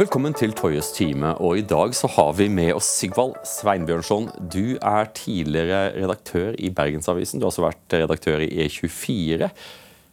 [0.00, 4.30] Velkommen til Toyes time, og i dag så har vi med oss Sigvald Sveinbjørnson.
[4.48, 7.36] Du er tidligere redaktør i Bergensavisen.
[7.36, 9.50] Du har også vært redaktør i E24.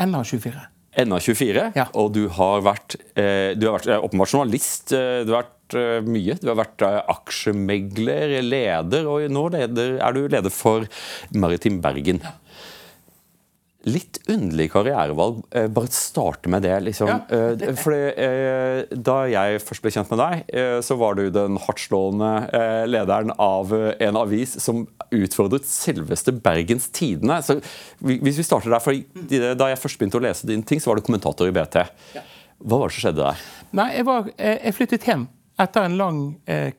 [0.03, 0.65] NA24.
[1.05, 1.63] NA24.
[1.79, 1.85] Ja.
[1.95, 4.91] Og du har vært, eh, du har vært eh, åpenbart journalist.
[4.91, 6.35] Eh, Du har vært eh, mye.
[6.35, 6.83] Du har vært
[7.15, 10.83] aksjemegler, leder, og nå leder, er du leder for
[11.31, 12.19] Maritim Bergen.
[13.87, 15.39] Litt underlig karrierevalg.
[15.55, 16.75] Eh, Bare starte med det.
[16.83, 17.07] liksom.
[17.07, 17.19] Ja.
[17.31, 22.31] Eh, Fordi, eh, Da jeg først ble kjent med deg, så var du den hardtslående
[22.89, 27.39] lederen av en avis som utfordret selveste Bergens Tidende.
[27.43, 27.61] Så
[28.03, 28.91] Hvis vi starter der, for
[29.55, 31.85] Da jeg først begynte å lese dine ting, så var du kommentator i BT.
[32.65, 33.37] Hva var det som skjedde der?
[33.77, 35.27] Nei, jeg, var, jeg flyttet hjem
[35.59, 36.71] etter en lang eh,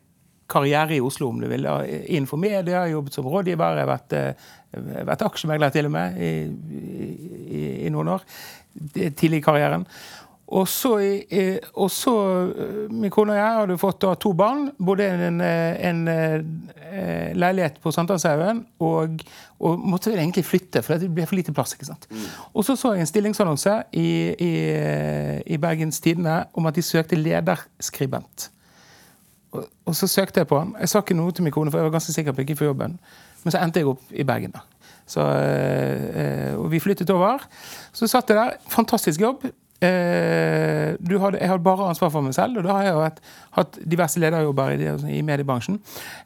[0.48, 1.66] karriere i Oslo, om du vil.
[2.08, 6.32] Innenfor media, jobbet som rådgiver, jeg har vært, eh, vært aksjemegler til og med i,
[7.48, 8.24] i, i noen år.
[8.94, 9.86] Tidlig i karrieren.
[10.48, 10.94] Og så,
[11.76, 12.12] og så
[12.56, 14.70] eh, Min kone og jeg hadde fått da to barn.
[14.80, 15.42] Bodde i en, en,
[15.90, 19.20] en, eh, leilighet på Sankthanshaugen og,
[19.60, 21.76] og måtte vel egentlig flytte, for det ble for lite plass.
[21.76, 22.08] ikke sant?
[22.54, 24.08] Og så så jeg en stillingsannonse i,
[24.40, 24.52] i,
[25.52, 28.48] i Bergens Tidende om at de søkte lederskribent.
[29.52, 30.74] Og, og så søkte jeg på han.
[30.80, 32.72] Jeg sa ikke noe til min kone, for jeg var ganske sikker på ikke få
[32.72, 32.96] jobben.
[33.44, 34.52] Men så endte jeg opp i Bergen.
[34.54, 34.64] da.
[35.08, 37.40] Så, eh, og vi flyttet over.
[37.96, 38.58] Så satt jeg der.
[38.68, 39.46] Fantastisk jobb.
[39.78, 43.04] Eh, du hadde, jeg hadde bare ansvar for meg selv, og da har jeg jo
[43.04, 43.20] hatt,
[43.60, 44.88] hatt diverse lederjobber i,
[45.20, 45.78] i mediebransjen.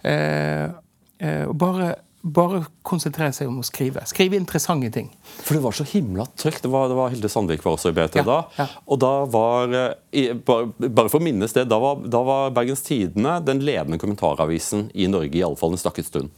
[0.08, 0.72] Eh,
[1.20, 1.90] eh, og bare,
[2.24, 4.06] bare konsentrere seg om å skrive.
[4.08, 5.12] Skrive interessante ting.
[5.44, 6.64] For det var så himla trygt.
[6.64, 8.40] Det var, det var Hilde Sandvik var også i BT Ja, da.
[8.56, 8.68] ja.
[8.88, 13.36] Og da var eh, bare, for å minnes det, da var, da var Bergens Tidende
[13.44, 16.32] den ledende kommentaravisen i Norge, i alle fall en stakket stund.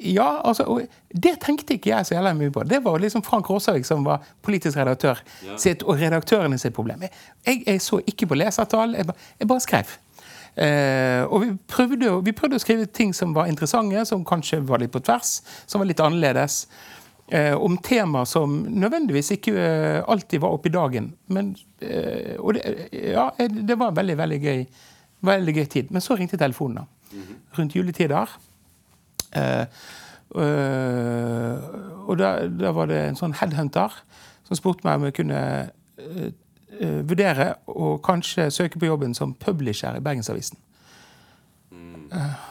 [0.00, 0.82] Ja, altså, og
[1.12, 2.62] Det tenkte ikke jeg så jævla mye på.
[2.68, 5.18] Det var liksom Frank Råsavik som var politisk redaktør
[5.58, 7.02] sitt, og redaktørene sitt problem.
[7.46, 9.96] Jeg, jeg så ikke på lesertall, jeg, ba- jeg bare skrev.
[10.58, 14.78] Eh, og vi prøvde, vi prøvde å skrive ting som var interessante, som kanskje var
[14.82, 16.66] litt på tvers, som var litt annerledes.
[17.30, 21.10] Eh, om temaer som nødvendigvis ikke eh, alltid var oppe i dagen.
[21.28, 21.52] Men,
[21.84, 24.62] eh, og det, ja, eh, det var en veldig, veldig gøy,
[25.28, 25.90] veldig gøy tid.
[25.94, 26.86] Men så ringte telefonen, da.
[27.58, 28.28] Rundt juletider.
[29.36, 29.64] Eh,
[30.36, 31.56] øh,
[32.08, 33.96] og da, da var det en sånn headhunter
[34.48, 35.42] som spurte meg om jeg kunne
[35.98, 36.30] øh,
[37.08, 40.60] vurdere å kanskje søke på jobben som publisher i Bergensavisen.
[41.72, 42.08] Mm.
[42.12, 42.47] eh,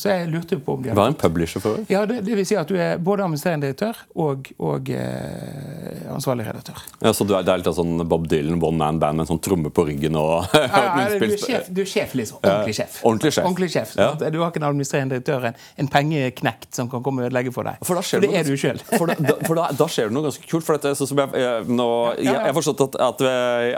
[0.00, 1.86] så jeg lurte på om de hadde Hva er en publisher for øvrig?
[1.92, 6.46] ja, det, det vil si at du er både administrerende direktør og, og eh, ansvarlig
[6.48, 6.80] redaktør.
[7.02, 9.30] Ja, så du er, det er litt sånn Bob Dylan, one man band med en
[9.34, 12.40] sånn tromme på ryggen og Ja, ja, du, er sjef, du er sjef, liksom.
[12.42, 12.98] Ordentlig sjef.
[13.02, 13.44] ordentlig sjef.
[13.46, 14.10] Ordentlig sjef Ja.
[14.16, 17.68] Du har ikke en administrerende direktør, en, en pengeknekt som kan komme og ødelegge for
[17.68, 17.80] deg.
[17.86, 18.80] For, skjer det er du sjøl.
[18.92, 20.66] For, da, for da, da skjer det noe ganske kult.
[20.66, 23.24] For dette, sånn som jeg, jeg, nå, jeg, jeg har forstått at, at,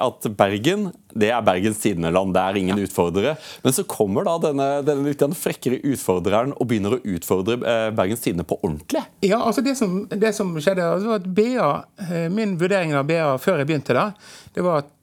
[0.06, 2.34] at Bergen det er Bergens Tidendeland.
[2.34, 3.36] Det er ingen utfordrere.
[3.64, 8.20] Men så kommer da denne, denne litt frekkere utfordreren og begynner å utfordre eh, Bergens
[8.24, 9.00] Tidende på ordentlig.
[9.24, 11.68] Ja, altså det som, det som skjedde, var at BA,
[12.04, 14.10] eh, Min vurdering av BA før jeg begynte, da,
[14.54, 14.94] det var at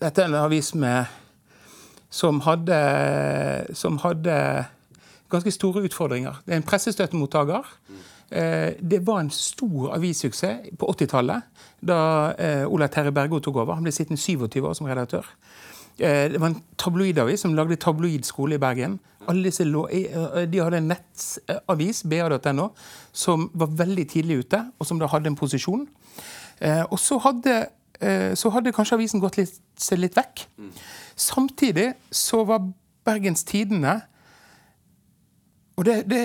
[0.00, 1.10] dette er en avis med,
[2.10, 2.76] som, hadde,
[3.76, 4.36] som hadde
[5.30, 6.40] ganske store utfordringer.
[6.46, 7.68] Det er en pressestøttemottaker.
[8.32, 11.46] Eh, Det var en stor avissuksess på 80-tallet,
[11.84, 12.00] da
[12.68, 13.76] Ola Terje Bergo tok over.
[13.76, 15.28] Han ble sittende 27 år som redaktør.
[16.00, 18.98] Det var en tabloidavis som lagde tabloidskole i Bergen.
[19.28, 22.70] Alle disse lå, eh, de hadde en nettavis, ba.no,
[23.12, 25.86] som var veldig tidlig ute, og som da hadde en posisjon.
[26.60, 27.66] Eh, Og så hadde,
[28.00, 30.46] eh, så hadde kanskje avisen gått litt, seg litt vekk.
[31.16, 32.64] Samtidig så var
[33.04, 34.02] Bergens Tidende
[35.76, 36.20] og det, det,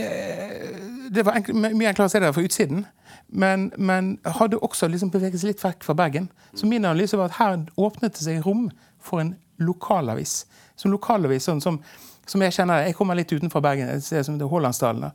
[1.16, 2.82] det var enkl, mye enklere å se det fra utsiden,
[3.30, 6.28] men, men hadde også liksom beveget seg litt vekk fra Bergen.
[6.56, 8.66] Så min analyse var at her åpnet det seg rom
[9.00, 10.42] for en lokalavis.
[10.76, 11.80] Som lokalavis, sånn som,
[12.26, 12.92] som jeg kjenner det.
[12.92, 15.08] Jeg kommer litt utenfor Bergen, et sted som heter Hålandsdalen.
[15.08, 15.12] da.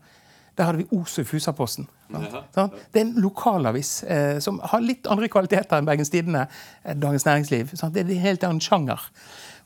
[0.58, 1.86] Der hadde vi Os og Fusaposten.
[2.54, 2.74] Sant?
[2.92, 6.48] Det er en lokalavis eh, som har litt andre kvaliteter enn Bergens Tidende,
[6.82, 7.72] eh, Dagens Næringsliv.
[7.78, 7.94] Sant?
[7.94, 9.06] Det er en helt annen sjanger.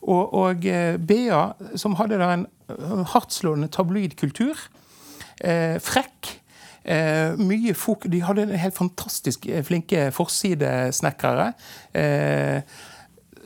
[0.02, 1.42] Og, og eh, BA,
[1.80, 4.66] som hadde da en eh, hardtslående tabloidkultur,
[5.40, 6.38] eh, frekk
[6.84, 11.46] Eh, mye fok De hadde en helt fantastisk flinke forsidesnekkere.
[11.96, 12.60] Eh,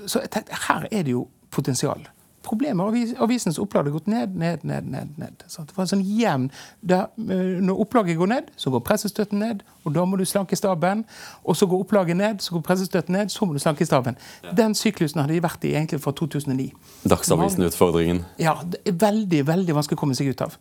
[0.07, 2.03] så jeg tenkte, her er det jo potensial.
[2.49, 4.89] Problemet er avisens opplag har gått ned, ned, ned.
[4.89, 5.45] ned, ned.
[5.51, 6.49] Så det var sånn jevn
[6.89, 11.05] eh, Når opplaget går ned, så går pressestøtten ned, og da må du slanke staben.
[11.45, 14.17] Og så går opplaget ned, så går pressestøtten ned, så må du slanke staben.
[14.57, 16.71] Den syklusen hadde de vært i egentlig fra 2009.
[17.09, 18.25] Dagsavisen-utfordringen.
[18.41, 20.57] Ja, det veldig veldig vanskelig å komme seg ut av.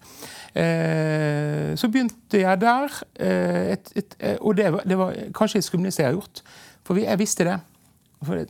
[0.58, 5.62] Eh, så begynte jeg der, eh, et, et, eh, og det var, det var kanskje
[5.62, 6.44] det skumleste jeg har gjort.
[6.88, 7.60] For jeg visste det.
[8.24, 8.48] For det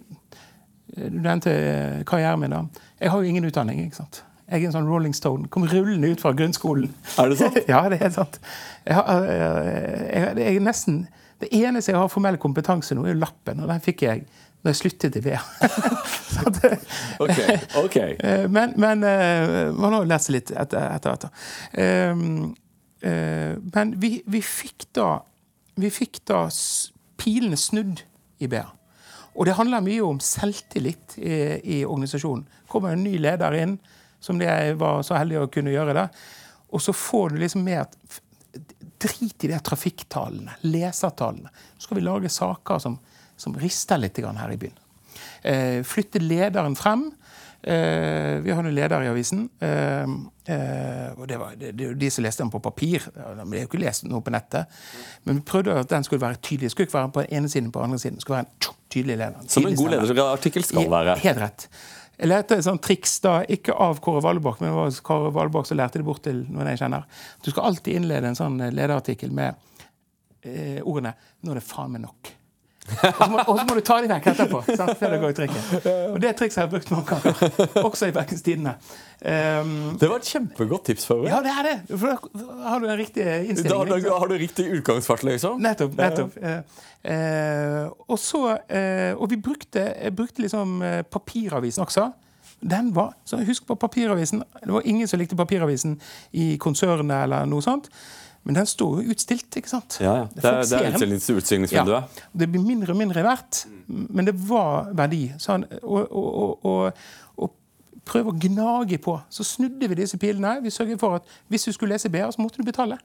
[0.98, 2.56] Du nevnte eh, karrieren min.
[2.56, 2.64] da.
[3.02, 3.84] Jeg har jo ingen utdanning.
[3.86, 4.24] ikke sant?
[4.48, 5.50] Jeg er en sånn Rolling Stone.
[5.52, 6.92] Kom rullende ut fra grunnskolen.
[7.20, 7.60] Er det sant?
[7.72, 8.40] ja, det er helt sant.
[8.86, 11.08] Jeg, har, eh, jeg, jeg er nesten,
[11.38, 14.24] Det eneste jeg har formell kompetanse nå, er jo lappen, og den fikk jeg
[14.66, 15.42] når jeg sluttet i VEA.
[17.22, 19.06] okay, at, eh, Men, men
[19.78, 21.28] man har jo lært seg litt etter hvert.
[21.28, 21.30] da.
[21.78, 22.56] Ehm,
[23.06, 25.20] eh, Men vi, vi fikk da
[25.78, 26.48] vi fikk da
[27.22, 28.02] pilene snudd
[28.42, 28.64] i BA.
[29.38, 31.34] Og det handler mye om selvtillit i,
[31.78, 32.48] i organisasjonen.
[32.68, 33.78] kommer en ny leder inn,
[34.20, 36.08] som jeg var så heldig å kunne gjøre det.
[36.74, 37.86] Og så får du liksom mer
[38.98, 41.52] Drit i de trafikktallene, lesertallene.
[41.78, 42.96] Så skal vi lage saker som,
[43.38, 44.80] som rister litt her i byen.
[45.46, 47.04] Eh, flytte lederen frem.
[47.64, 49.50] Eh, vi har en leder i avisen.
[49.60, 50.04] Eh,
[50.54, 53.04] eh, og det, var, det, det de som leste den på papir.
[53.16, 54.72] De har jo ikke lest noe på nettet.
[55.26, 56.72] Men vi prøvde at den skulle være tydelig.
[56.72, 58.20] Skulle ikke være på den ene siden på den andre siden.
[58.24, 59.48] Skulle være en tydelig leder.
[59.52, 61.18] Som en god lederartikkel skal være.
[61.26, 61.70] Helt rett.
[62.18, 65.68] Jeg lærte et sånt triks, da, ikke av Kåre Valbakk, men det var Kåre Valbakk
[65.70, 67.06] som lærte det bort til noen jeg kjenner.
[67.46, 69.54] Du skal alltid innlede en sånn lederartikkel med
[70.42, 72.37] eh, ordene 'Nå er det faen meg nok'.
[72.88, 74.62] Og så, må, må du ta de vekk etterpå.
[74.70, 74.94] Sant?
[75.00, 75.88] Før det går i trykket.
[76.14, 78.76] Og det trikset har jeg brukt mange ganger, også i Bergens Tidende.
[79.18, 81.32] Um, Det var et kjempegodt tips for meg.
[81.34, 81.98] ja, det er det.
[81.98, 83.90] For da har du en riktig innstilling.
[83.90, 85.60] Da, da har du riktig utgangsfart, liksom.
[85.64, 85.98] Nettopp.
[85.98, 86.38] nettopp.
[86.42, 92.10] Eh, Uh, og så uh, Og vi brukte, brukte liksom uh, papiravisen også.
[92.60, 94.44] Den var, så Husk på papiravisen.
[94.66, 96.00] Det var ingen som likte papiravisen
[96.34, 97.88] i konsernet eller noe sånt.
[98.48, 99.98] Men den står jo utstilt, ikke sant?
[100.00, 100.26] Ja, ja.
[100.32, 102.20] Det, er- det er utstillings- utstillingsvinduet.
[102.32, 105.26] Det blir mindre og mindre verdt, men det var verdi.
[105.44, 107.02] Sånn, og, og, og,
[107.44, 107.52] og,
[108.08, 109.18] prøve å gnage på.
[109.30, 110.62] Så snudde vi disse pilene.
[110.64, 112.96] Vi sørget for at hvis du skulle lese BA, så måtte du betale.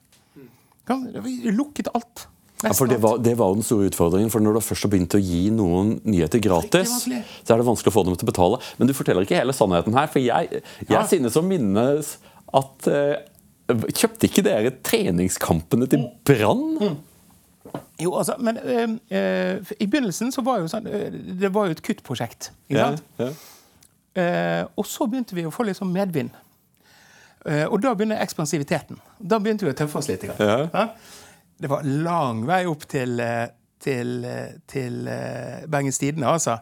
[0.88, 0.94] Ja,
[1.24, 2.28] Vi lukket alt.
[2.62, 4.30] Ja, for det var, det var den store utfordringen.
[4.30, 7.90] for Når du først har begynt å gi noen nyheter gratis, så er det vanskelig
[7.90, 8.60] å få dem til å betale.
[8.78, 10.06] Men du forteller ikke hele sannheten her.
[10.06, 11.02] For jeg, jeg Ja.
[11.10, 12.12] synes å minnes
[12.54, 13.16] at eh,
[13.70, 16.98] Kjøpte ikke dere treningskampene til Brann?
[18.02, 21.76] Jo, altså, men øh, øh, I begynnelsen så var jo sånn, øh, det var jo
[21.76, 22.50] et kuttprosjekt.
[22.68, 23.04] ikke sant?
[23.20, 23.32] ja.
[24.12, 26.34] Eh, og så begynte vi å få litt sånn medvind.
[27.42, 29.00] Uh, og da begynner ekspansiviteten.
[29.18, 30.28] Da begynte vi å tøffe oss litt.
[30.38, 30.58] Ja.
[30.70, 30.84] Ja?
[31.58, 33.18] Det var lang vei opp til,
[33.82, 34.12] til,
[34.70, 36.30] til uh, Bergens Tidende.
[36.30, 36.54] Altså.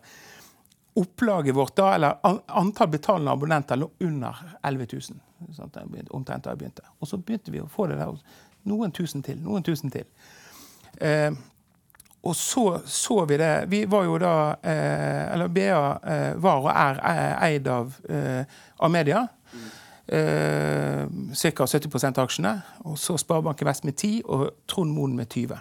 [0.96, 5.20] Opplaget vårt da, eller antall betalende abonnenter lå under 11 000.
[5.56, 5.76] Sant?
[6.10, 6.82] Omtrent da jeg begynte.
[7.00, 8.18] Og så begynte vi å få det der.
[8.68, 9.40] Noen tusen til.
[9.40, 10.04] Noen tusen til.
[11.00, 11.32] Eh,
[12.22, 14.32] og så så vi det Vi var jo da
[14.62, 17.94] eh, Eller BA eh, var og er eh, eid av,
[18.78, 19.26] av media.
[20.06, 21.06] Eh,
[21.54, 21.66] Ca.
[21.66, 22.54] 70 av aksjene.
[22.84, 25.56] Og så Sparebanken Vest med 10 og Trond Moen med 20.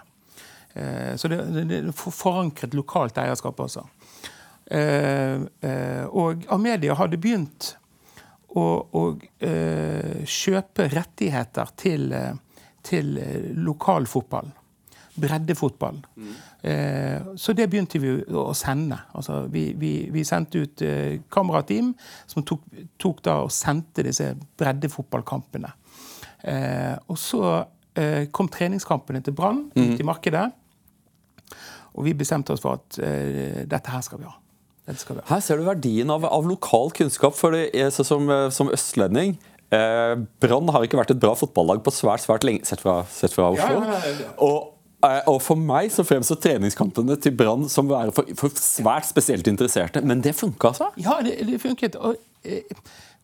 [0.74, 1.40] Eh, så det,
[1.70, 3.88] det, forankret lokalt eierskap altså.
[6.10, 7.72] Og Amedia hadde begynt
[8.58, 9.04] å, å
[9.46, 13.14] eh, kjøpe rettigheter til, eh, til
[13.60, 14.56] lokalfotballen.
[15.20, 16.06] Breddefotballen.
[16.16, 16.48] Breddefotball.
[16.62, 18.98] Eh, så det begynte vi å sende.
[19.16, 21.94] Altså, vi, vi, vi sendte ut eh, kamerateam
[22.28, 22.66] som tok,
[23.00, 25.72] tok da og sendte disse breddefotballkampene.
[26.44, 27.44] Eh, og så
[27.96, 30.50] eh, kom treningskampene til Brann ut i markedet.
[31.96, 34.36] Og vi bestemte oss for at eh, dette her skal vi ha.
[35.30, 37.38] Her ser du verdien av, av lokal kunnskap.
[37.38, 39.38] for det så som, eh, som østlending
[39.76, 43.36] eh, Brann har ikke vært et bra fotballag på svært svært lenge, sett fra, sett
[43.36, 43.82] fra Oslo.
[43.84, 44.32] Ja, ja, ja.
[44.46, 44.74] Og,
[45.06, 49.48] eh, og for meg så fremstår treningskampene til Brann som være for, for svært spesielt
[49.52, 50.04] interesserte.
[50.06, 50.90] Men det funka, altså?
[51.02, 52.00] Ja, det, det funket.
[52.02, 52.78] Og, eh,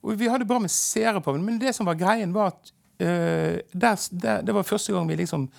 [0.06, 3.62] og vi hadde bra med seere på men det som var greien, var at eh,
[3.74, 5.50] der, der, det var første gang vi liksom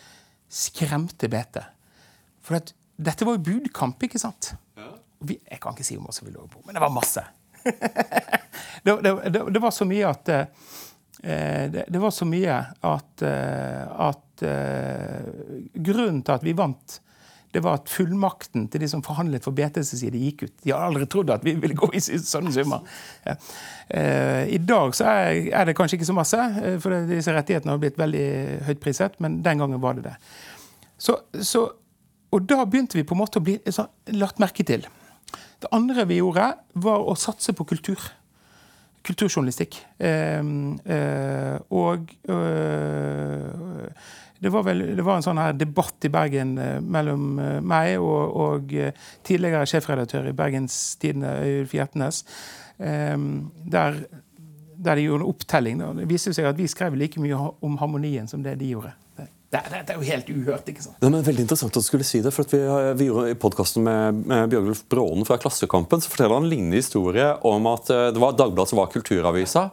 [0.52, 1.64] skremte BT.
[2.46, 4.54] For at, dette var jo budkamp, ikke sant?
[5.26, 7.24] Vi, jeg kan ikke si hvor masse vi lå på, men det var masse.
[8.84, 13.82] det, det, det, det var så mye at eh, det, var så mye at, eh,
[14.08, 15.26] at eh,
[15.74, 17.00] Grunnen til at vi vant,
[17.54, 20.54] det var at fullmakten til de som forhandlet for BTs side, gikk ut.
[20.62, 22.84] De hadde aldri trodd at vi ville gå i sånne summer.
[23.24, 23.36] Ja.
[24.50, 26.42] I dag så er, det kanskje ikke så masse,
[26.82, 28.26] for disse rettighetene har blitt veldig
[28.66, 30.14] høyt priset, men den gangen var det det.
[31.00, 31.64] Så, så,
[32.34, 33.88] og da begynte vi på en måte å bli sånn,
[34.20, 34.84] lagt merke til.
[35.66, 36.44] Det andre vi gjorde,
[36.78, 37.98] var å satse på kultur.
[39.06, 39.80] Kulturjournalistikk.
[39.98, 46.52] Eh, eh, og eh, det var vel det var en sånn her debatt i Bergen
[46.62, 47.24] eh, mellom
[47.66, 48.76] meg og, og
[49.26, 52.22] tidligere sjefredaktør i Bergens Tidende, Øyulf Hjertnes,
[52.78, 53.16] eh,
[53.74, 53.98] der,
[54.76, 55.82] der de gjorde en opptelling.
[55.98, 58.94] Det viste seg at vi skrev like mye om harmonien som det de gjorde.
[59.56, 60.70] Det, Dette er jo helt uhørt.
[60.70, 60.96] ikke sant?
[61.00, 62.60] Det er veldig interessant at du skulle si det, for vi,
[63.00, 66.80] vi, gjorde I podkasten med, med Bjørgulf Brånen fra Klassekampen så forteller han en lignende
[66.80, 69.70] historie om at eh, det var Dagbladet som var kulturavisa.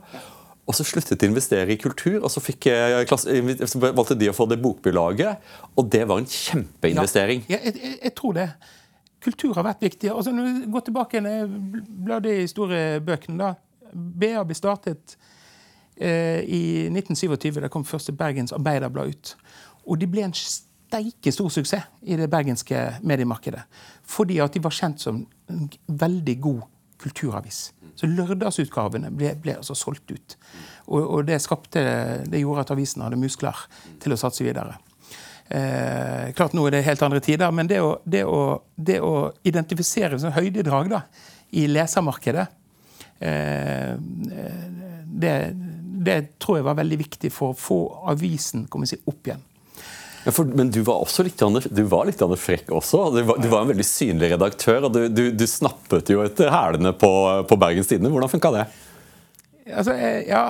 [0.63, 2.69] Og så sluttet de å investere i kultur, og så, fikk,
[3.09, 3.35] klasse,
[3.67, 5.43] så valgte de å få det bokbilaget.
[5.75, 7.43] Og det var en kjempeinvestering.
[7.51, 8.47] Ja, jeg, jeg, jeg, tror det.
[9.23, 10.13] Kultur har vært viktig.
[10.13, 11.23] Altså, når vi går tilbake
[12.07, 13.53] bladde i historiebøkene, da.
[13.93, 15.17] BA ble startet
[15.99, 17.59] eh, i 1927.
[17.61, 19.35] Da kom første Bergens Arbeiderblad ut.
[19.87, 23.63] Og de ble en steike stor suksess i det bergenske mediemarkedet.
[24.07, 26.61] Fordi at de var kjent som en veldig god
[27.03, 27.65] kulturavis.
[27.95, 30.37] Så lørdagsutgavene ble, ble altså solgt ut.
[30.87, 31.83] Og, og, det skapte,
[32.29, 33.67] det gjorde at avisen hadde muskler
[34.01, 34.79] til å satse videre.
[35.53, 39.29] Eh, klart Nå er det helt andre tider, men det å, det å, det å
[39.45, 41.03] identifisere sånn høydedrag da,
[41.53, 42.47] i lesermarkedet,
[43.19, 43.93] eh,
[45.13, 45.33] det,
[46.07, 49.43] det, tror jeg var veldig viktig for å få avisen si, opp igjen.
[50.23, 53.03] Ja, for, men du var også litt, du var litt frekk også.
[53.11, 54.87] Du var, du var, en veldig synlig redaktør.
[54.87, 57.11] og Du, du, du snappet jo etter hælene på,
[57.49, 58.11] på Bergens Tidende.
[58.13, 58.65] Hvordan funka det?
[59.67, 60.49] Altså, eh, ja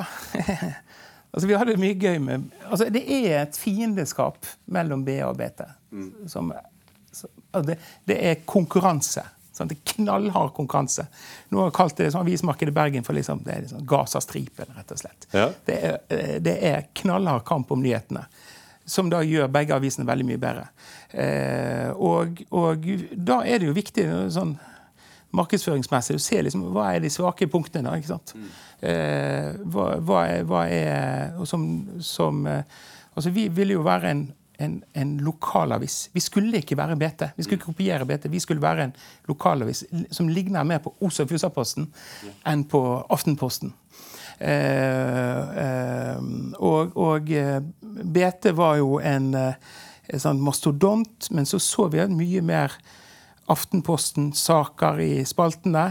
[1.33, 5.65] altså, Vi hadde mye gøy med altså, Det er et fiendeskap mellom BA og BT.
[5.93, 6.11] Mm.
[6.29, 7.29] Som, altså,
[7.65, 9.25] det, det, er konkurranse.
[9.53, 11.05] Sånn, det er knallhard konkurranse.
[11.49, 14.73] Nå har jeg kalt det sånn, avismarkedet i Bergen for liksom, det er liksom Gazastripen,
[14.77, 15.29] rett og slett.
[15.33, 15.49] Ja.
[15.65, 18.27] Det, er, eh, det er knallhard kamp om nyhetene
[18.85, 20.67] som da gjør begge avisene veldig mye bedre.
[21.11, 22.85] Eh, og, og,
[23.15, 24.55] da er det jo viktig sånn
[25.33, 27.89] markedsføringsmessig å se liksom, hva er de svake punktene.
[27.89, 28.35] da, ikke sant?
[28.37, 28.47] Mm.
[28.89, 31.65] Eh, hva, hva, er, hva er som,
[32.03, 32.63] som eh,
[33.15, 34.23] altså Vi ville jo være en,
[34.61, 36.09] en, en, lokalavis.
[36.13, 37.29] Vi skulle ikke være BT.
[37.37, 37.77] Vi skulle ikke mm.
[37.77, 38.29] kopiere BT.
[38.33, 38.95] Vi skulle være en
[39.29, 41.89] lokalavis som ligner mer på Os og Fusaposten
[42.49, 43.73] enn på Aftenposten.
[44.43, 46.17] Eh, eh,
[46.59, 47.61] og, og eh,
[48.03, 49.31] BT var jo en,
[50.19, 52.75] sånn mastodont, men så så vi mye mer
[53.53, 55.81] Aftenposten-saker i spaltene.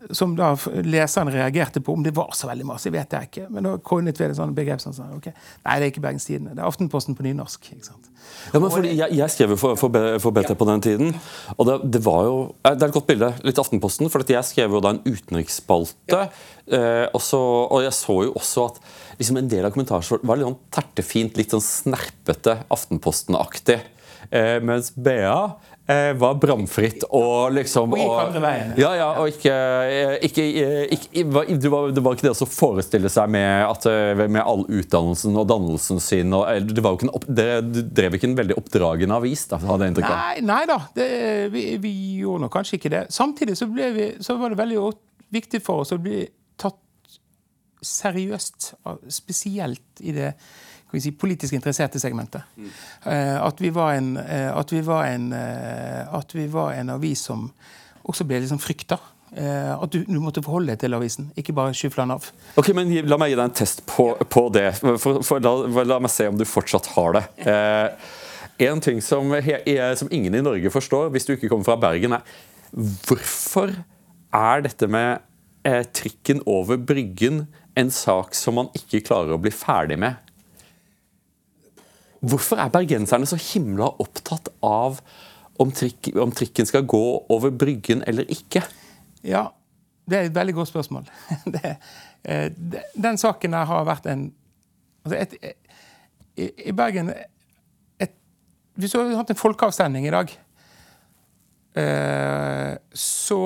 [0.00, 0.52] Eh, som da
[0.84, 1.92] leseren reagerte på.
[1.92, 3.46] Om det var så veldig masse, vet jeg ikke.
[3.54, 6.28] Men da coinet vi et sånn begrep som sa ok, nei, det er ikke Bergens
[6.28, 6.54] Tidende.
[6.56, 7.72] Det er Aftenposten på nynorsk.
[7.72, 8.10] ikke sant?
[8.52, 11.14] Ja, men fordi Jeg, jeg skrev jo for, for, for BT på den tiden,
[11.56, 13.32] og det, det, var jo Det er et godt bilde.
[13.46, 14.10] Litt Aftenposten.
[14.12, 16.24] For jeg skrev jo da en utenriksspalte.
[16.68, 18.82] Eh, og, så, og, jeg så jo også at
[19.18, 23.80] liksom en del av kommentarene var litt sånn tertefint, litt sånn snerpete Aftenposten-aktig.
[24.28, 25.76] Eh, mens BA eh,
[26.20, 28.72] var bramfritt og liksom Og gikk andre veien.
[28.76, 29.54] Ja, ja, og ikke,
[29.88, 30.44] eh, ikke,
[30.92, 33.86] ikke det, var, det, var, ikke det å forestille seg med, at,
[34.20, 37.48] med all utdannelsen og dannelsen sin og, det var ikke en, det
[37.96, 39.46] drev ikke en veldig oppdragende avis?
[39.48, 40.18] da, hadde jeg inntrykk av.
[40.20, 41.08] Nei, nei da, det,
[41.54, 43.04] vi, vi, gjorde nok kanskje ikke det.
[43.14, 44.84] Samtidig så, vi, så var det veldig
[45.34, 46.26] viktig for oss å bli
[46.60, 46.76] tatt
[47.84, 48.72] seriøst,
[49.14, 50.34] spesielt i det
[50.96, 52.46] si, politisk interesserte segmentet.
[52.56, 52.72] Mm.
[53.44, 57.50] At, vi en, eh, at, vi en, eh, at vi var en avis som
[58.08, 58.98] også ble liksom frykta.
[59.28, 62.30] At du, du, måtte forholde deg til avisen, ikke bare skyfle den av.
[62.56, 64.70] Ok, men La meg gi deg en test på, på det.
[64.80, 67.22] For, for, la, la, meg se om du fortsatt har det.
[67.44, 68.08] Eh,
[68.70, 69.36] en ting som,
[70.00, 72.24] som, ingen i Norge forstår, hvis du ikke kommer fra Bergen, er
[72.72, 73.76] hvorfor
[74.34, 75.20] er dette med
[75.68, 77.46] eh, trikken over Bryggen
[77.78, 80.18] en sak som man ikke klarer å bli ferdig med?
[82.20, 84.98] Hvorfor er bergenserne så himla opptatt av
[85.58, 88.62] om, trikk, om, trikken skal gå over Bryggen eller ikke?
[89.26, 89.48] Ja,
[90.08, 91.08] det er et veldig godt spørsmål.
[91.54, 91.76] Det,
[92.24, 94.28] eh, det, den saken der har vært en
[95.04, 95.74] altså et, et,
[96.38, 98.14] i, I Bergen et,
[98.74, 100.32] Hvis du hadde hatt en folkeavstemning i dag,
[101.78, 103.42] eh, så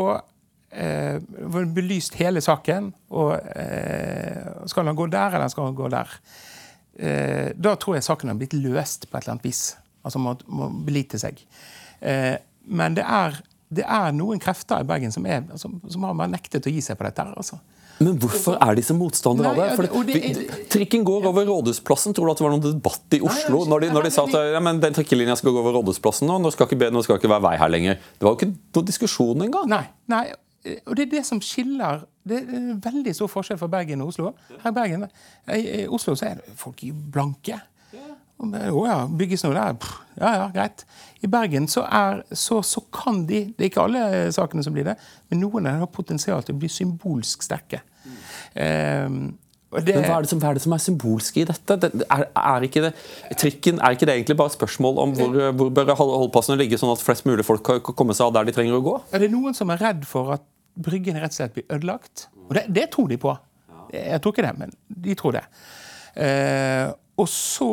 [0.73, 2.91] eh, var det belyst hele saken.
[3.17, 6.12] Og eh, skal han gå der, eller skal han gå der?
[6.99, 9.62] Eh, da tror jeg saken har blitt løst på et eller annet vis.
[10.02, 11.40] Altså må, må belite seg.
[12.00, 12.37] Eh,
[12.72, 13.38] men det er,
[13.72, 16.99] det er, noen krefter i Bergen som, er, som, som har nektet å gi seg
[16.99, 17.26] på dette.
[17.32, 17.61] altså.
[18.02, 19.66] Men hvorfor er de så motstandere av det?
[19.76, 22.14] For det, det trikken går over Rådhusplassen.
[22.16, 24.54] Tror du at det var noen debatt i Oslo når, de, når de sa at
[24.56, 26.40] ja, men den trikkelinja skal gå over Rådhusplassen nå?
[26.42, 28.00] Nå skal, ikke, nå skal ikke være vei her lenger.
[28.16, 29.68] Det var jo ikke noen diskusjon engang.
[29.70, 30.25] Nei, nei,
[30.62, 34.31] og det er det som skiller Det er veldig stor forskjell fra Bergen og Oslo.
[34.62, 35.07] Her i Bergen,
[35.59, 37.59] i Oslo så er folk blanke.
[38.42, 39.90] Å ja, bygges noe der?
[40.19, 40.85] Ja ja, greit.
[41.23, 44.87] I Bergen så, er, så, så, kan de Det er ikke alle sakene som blir
[44.87, 44.97] det,
[45.31, 47.83] men noen har potensial til å bli symbolsk sterke.
[48.02, 49.28] Mm.
[49.73, 51.76] Det, Men hva er, som, hva er, det som, er symbolsk i dette?
[51.81, 52.91] Det, er, er, ikke det,
[53.41, 56.93] trikken, er ikke det egentlig bare et spørsmål om hvor, hvor bør holdplassene ligge, sånn
[56.93, 58.97] at flest mulig folk kan komme seg av der de trenger å gå?
[59.17, 62.26] Er det noen som er redd for at Bryggen rett og slett blir ødelagt?
[62.47, 63.33] Og det, det tror de på.
[63.93, 64.71] Jeg tror ikke det, men
[65.05, 65.43] de tror det.
[66.17, 66.87] Eh,
[67.21, 67.73] og så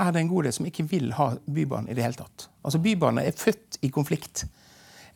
[0.00, 2.48] er det en god del som ikke vil ha Bybanen i det hele tatt.
[2.64, 4.44] Altså Bybanen er født i konflikt.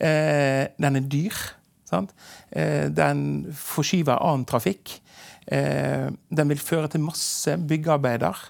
[0.00, 1.44] Eh, den er dyr.
[1.88, 2.14] Sant?
[2.50, 4.98] Eh, den forskyver annen trafikk.
[5.46, 8.44] Eh, den vil føre til masse byggearbeider.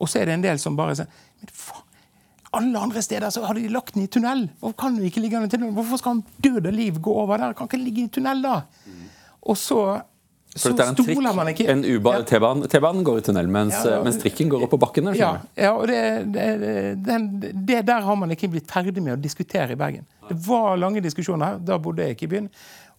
[0.00, 1.08] Og så er det en del som bare sier
[1.40, 1.86] Men faen,
[2.58, 4.48] alle andre steder så hadde de lagt den i tunnel.
[4.58, 5.70] Hvorfor kan den ikke ligge i tunnel?
[5.74, 7.52] Hvorfor skal han død og liv gå over der?
[7.54, 8.62] Kan ikke ligge i tunnel, da?
[9.40, 10.00] Og så
[10.50, 11.50] så stoler er en trikk.
[11.52, 11.64] ikke.
[11.70, 15.12] En T-banen T-banen går i tunnel, mens, ja, mens, trikken går opp på bakken.
[15.14, 16.00] Ja, ja, og det,
[16.34, 16.46] det,
[17.06, 20.08] den, det, der har man ikke blitt ferdig med å diskutere i Bergen.
[20.26, 22.50] Det var lange diskusjoner, da bodde jeg ikke i byen,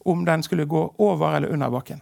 [0.07, 1.99] om den skulle gå over eller under bakken.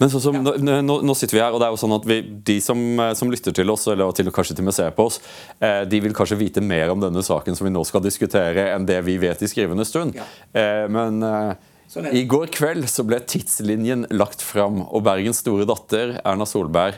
[0.00, 0.40] Men så, så, ja.
[0.40, 2.16] nå, nå, sitter vi her, og det er jo sånn at vi,
[2.48, 2.80] de som,
[3.18, 5.20] som, lytter til oss, eller til, kanskje til og med ser på oss,
[5.60, 8.88] eh, de vil kanskje vite mer om denne saken som vi nå skal diskutere, enn
[8.88, 10.16] det vi vet i skrivende stund.
[10.16, 10.24] Ja.
[10.56, 11.52] Eh, men eh,
[11.92, 16.96] sånn i går kveld så ble tidslinjen lagt fram, og Bergens store datter, Erna Solberg,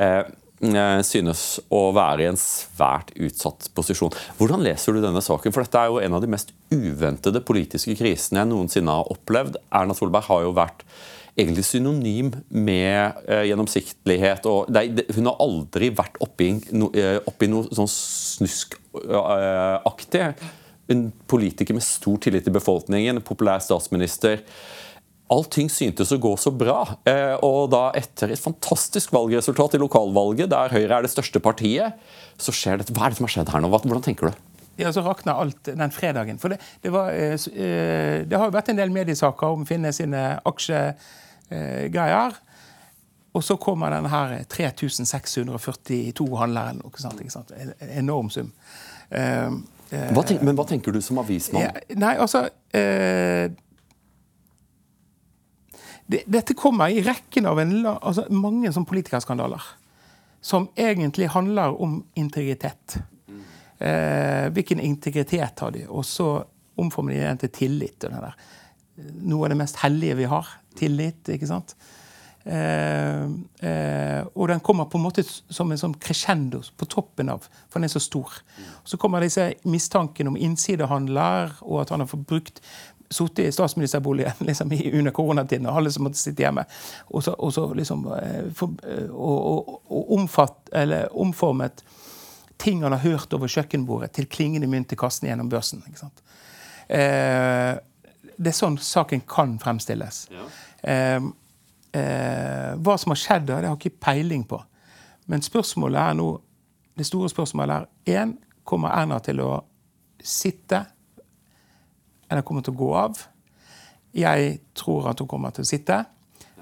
[0.00, 0.34] eh, eh,
[1.06, 4.14] synes å være i en svært utsatt posisjon.
[4.38, 5.52] Hvordan leser du denne saken?
[5.54, 9.60] For dette er jo en av de mest uventede politiske krisene jeg noensinne har opplevd.
[9.74, 10.86] Erna Solberg har jo vært
[11.34, 14.46] egentlig synonym med eh, gjennomsiktighet.
[14.46, 18.74] og det, det, Hun har aldri vært oppi, no, eh, oppi noe sånn snuskaktig.
[20.94, 24.34] En politiker med stor tillit til befolkningen, en populær statsminister.
[25.32, 26.82] Allting syntes å gå så bra.
[27.08, 31.96] Eh, og da etter et fantastisk valgresultat i lokalvalget, der Høyre er det største partiet,
[32.36, 33.70] så skjer det Hva er det som har skjedd her nå?
[33.72, 34.42] Hvordan tenker du?
[34.76, 36.38] Ja, Så rakna alt den fredagen.
[36.42, 40.26] For det, det, var, eh, det har jo vært en del mediesaker om Finne sine
[40.44, 42.36] aksjer eh, greier.
[43.34, 47.22] Og så kommer den her 3642 handler eller noe sånt.
[47.22, 47.54] Ikke sant?
[47.56, 47.72] En
[48.04, 48.52] enorm sum.
[49.08, 49.50] Eh,
[50.14, 51.64] hva tenker, men hva tenker du som avismann?
[51.64, 53.50] Ja, nei, altså eh,
[56.06, 59.62] Dette kommer i rekken av en, altså, mange sånn politikerskandaler.
[60.44, 62.98] Som egentlig handler om integritet.
[63.78, 65.86] Eh, hvilken integritet har de?
[65.88, 66.28] Og så
[66.80, 68.04] omformer de den til tillit.
[68.94, 70.46] noe av det mest hellige vi har.
[70.76, 71.28] Tillit.
[71.28, 71.74] ikke sant?
[72.44, 73.24] Eh,
[73.64, 77.80] eh, og den kommer på en måte som en sånn crescendo på toppen av, for
[77.80, 78.42] den er så stor.
[78.84, 82.60] Så kommer disse mistankene om innsidehandler, og at han har brukt
[83.10, 86.64] sittet i statsministerboligen liksom, under koronatiden, og alle som måtte sitte hjemme.
[87.10, 91.84] Og så, og så liksom eh, for, eh, og, og, omfatt, eller, omformet
[92.56, 95.82] ting han har hørt over kjøkkenbordet, til klingende mynt til kassen gjennom børsen.
[96.88, 97.72] Eh,
[98.34, 100.24] det er sånn saken kan fremstilles.
[100.32, 100.46] Ja.
[100.82, 101.26] Eh,
[102.00, 104.60] eh, hva som har skjedd, det har jeg ikke peiling på.
[105.30, 106.28] Men spørsmålet er nå
[106.94, 109.50] det store spørsmålet er én kommer Erna til å
[110.24, 110.84] sitte,
[112.28, 113.22] eller kommer til å gå av?
[114.14, 115.98] Jeg tror at hun kommer til å sitte,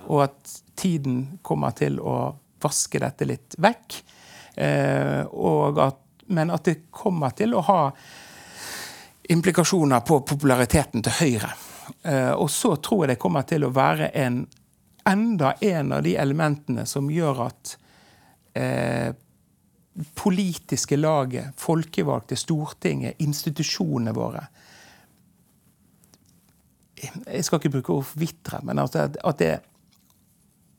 [0.08, 2.16] og at tiden kommer til å
[2.62, 3.98] vaske dette litt vekk.
[4.54, 5.20] Eh,
[5.86, 6.00] at,
[6.32, 7.82] men at det kommer til å ha
[9.32, 11.52] implikasjoner på populariteten til Høyre.
[12.02, 14.42] Eh, og så tror jeg det kommer til å være en,
[15.08, 17.76] enda en av de elementene som gjør at
[18.58, 19.12] eh,
[20.16, 24.46] politiske laget, folkevalgte, Stortinget, institusjonene våre
[27.02, 29.52] Jeg skal ikke bruke ord forvitre, men at, at, det,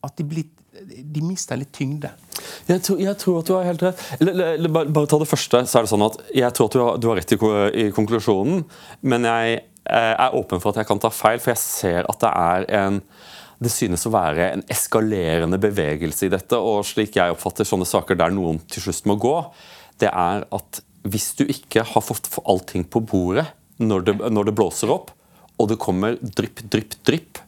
[0.08, 0.48] at de, blir,
[0.88, 2.14] de, mister litt tyngde.
[2.70, 4.08] Jeg tror, jeg tror, at du har helt rett.
[4.24, 5.66] L bare ta det første.
[5.68, 7.40] så er det sånn at Jeg tror at du har, du har rett i,
[7.84, 8.64] i, konklusjonen,
[9.04, 12.24] men jeg eh, er åpen for at jeg kan ta feil, for jeg ser at
[12.24, 13.04] det er en
[13.64, 16.58] det synes å være en eskalerende bevegelse i dette.
[16.58, 19.38] og Slik jeg oppfatter sånne saker der noen til slutt må gå,
[20.04, 23.46] det er at hvis du ikke har fått allting på bordet
[23.84, 25.12] når det, når det blåser opp,
[25.64, 27.40] og det kommer drypp, drypp, drypp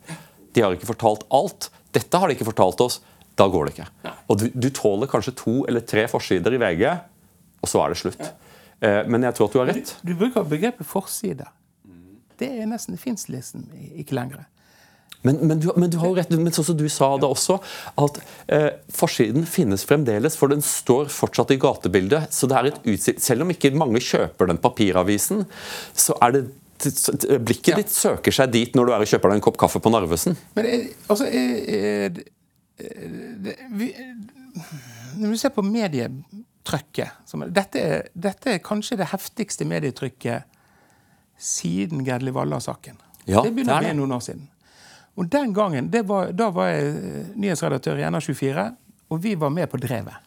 [0.55, 1.69] De har ikke fortalt alt.
[1.95, 3.01] Dette har de ikke fortalt oss
[3.35, 4.13] da går det ikke.
[4.31, 6.85] Og du, du, tåler kanskje to eller tre forsider i VG,
[7.59, 8.25] og så er det slutt.
[8.79, 9.93] Eh, men jeg tror at du har rett.
[9.99, 11.47] Du, du bruker begrepet forside.
[12.39, 14.45] Det er nesten, det fins liksom ikke lenger.
[15.25, 17.57] Men, men, du, men, du, har jo rett, men sånn som du sa da også,
[17.97, 18.19] at
[18.53, 22.29] eh, forsiden finnes fremdeles, for den står fortsatt i gatebildet.
[22.35, 25.47] så det er et utsikt, Selv om ikke mange kjøper den papiravisen,
[25.97, 26.43] så er det
[26.75, 27.77] Blikket ja.
[27.79, 30.35] ditt søker seg dit når du er og kjøper deg en kopp kaffe på Narvesen.
[30.57, 32.19] Men eh, altså, er,
[33.71, 33.91] vi,
[35.21, 40.51] Når du ser på medietrykket dette, dette, er kanskje det heftigste medietrykket
[41.37, 42.99] siden Gerdli Valla-saken.
[43.25, 44.45] Ja, det begynner å bli noen år siden.
[45.15, 48.69] Og den gangen, var, Da var jeg eh, nyhetsredaktør i NR24,
[49.09, 50.25] og vi var med på drevet.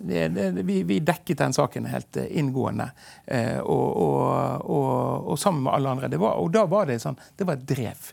[0.00, 2.88] Vi, vi, dekket den saken helt eh, inngående,
[3.26, 6.10] eh, og, og, og, og, sammen med alle andre.
[6.12, 8.10] Det Var, og da var det sånn, det var et drev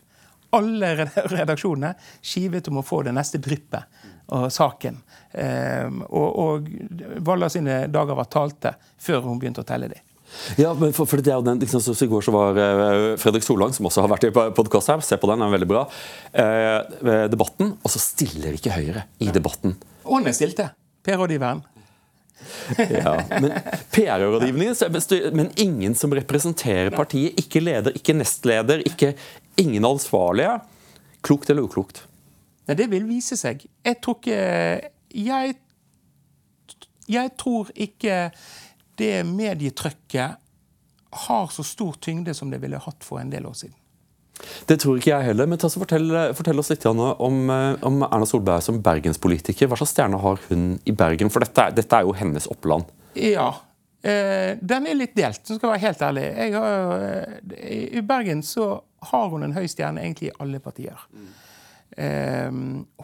[0.50, 0.94] alle
[1.34, 4.04] redaksjonene skivet om å få det neste dryppet
[4.36, 4.98] og saken.
[5.32, 6.68] Um, og, og
[7.24, 10.04] Valla sine dager var talte før hun begynte å telle dem.
[10.60, 13.14] Ja, men for, for det er jo den, liksom, så I går så var uh,
[13.20, 15.70] Fredrik Solang, som også har vært i podkast her, se på den, den er veldig
[15.70, 19.78] bra, uh, debatten, og så stiller ikke Høyre i debatten.
[20.08, 20.68] Han stilte.
[21.08, 21.64] Per-rådgiveren.
[22.78, 23.52] Ja, men
[23.94, 27.38] PR-rådgivningen, men ingen som representerer partiet.
[27.40, 29.14] Ikke leder, ikke nestleder, ikke,
[29.56, 30.58] ingen ansvarlige.
[31.24, 32.02] Klokt eller uklokt?
[32.68, 33.64] Nei, Det vil vise seg.
[33.84, 35.54] Jeg tror ikke Jeg,
[37.08, 38.18] jeg tror ikke
[38.98, 40.36] det medietrykket
[41.24, 43.77] har så stor tyngde som det ville hatt for en del år siden.
[44.68, 45.48] Det tror ikke jeg heller.
[45.50, 47.00] Men fortell, fortell, oss litt om,
[47.50, 49.70] eh, om, Erna Solberg som bergenspolitiker.
[49.70, 51.32] Hva slags stjerne har hun i Bergen?
[51.32, 52.90] For dette, dette er jo hennes oppland.
[53.18, 53.50] Ja.
[54.02, 56.28] Eh, den er litt delt, så skal jeg være helt ærlig.
[56.54, 58.70] Har, eh, I Bergen så
[59.10, 60.98] har hun en høy stjerne egentlig i alle partier.
[61.12, 61.28] Mm.
[61.98, 62.50] Eh,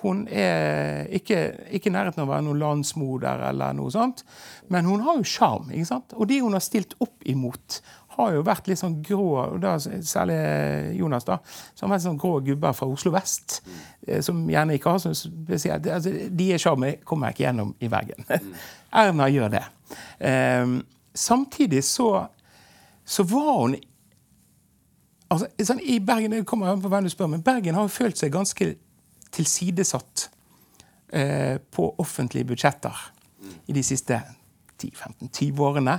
[0.03, 1.39] hun er ikke,
[1.75, 4.23] i nærheten av å være noen landsmoder eller noe sånt,
[4.71, 5.73] men hun har jo sjarm.
[6.15, 7.81] Og de hun har stilt opp imot,
[8.17, 10.37] har jo vært litt sånn grå, da, særlig
[10.99, 11.39] Jonas, da,
[11.75, 13.61] som har vært sånn grå gubber fra Oslo vest.
[13.65, 14.21] Mm.
[14.25, 18.29] Som gjerne ikke har sånn spesielt altså, Deres sjarm kommer jeg ikke gjennom i Bergen.
[19.05, 19.65] Erna gjør det.
[20.21, 20.79] Um,
[21.15, 22.11] samtidig så,
[23.05, 23.77] så var hun
[25.33, 27.97] altså, sånn, I Bergen det kommer an på hvem du spør, men Bergen har jo
[27.97, 28.75] følt seg ganske
[29.35, 30.29] tilsidesatt
[31.17, 33.11] uh, på offentlige budsjetter
[33.69, 34.21] i de siste
[34.81, 35.99] 10-15-20 årene.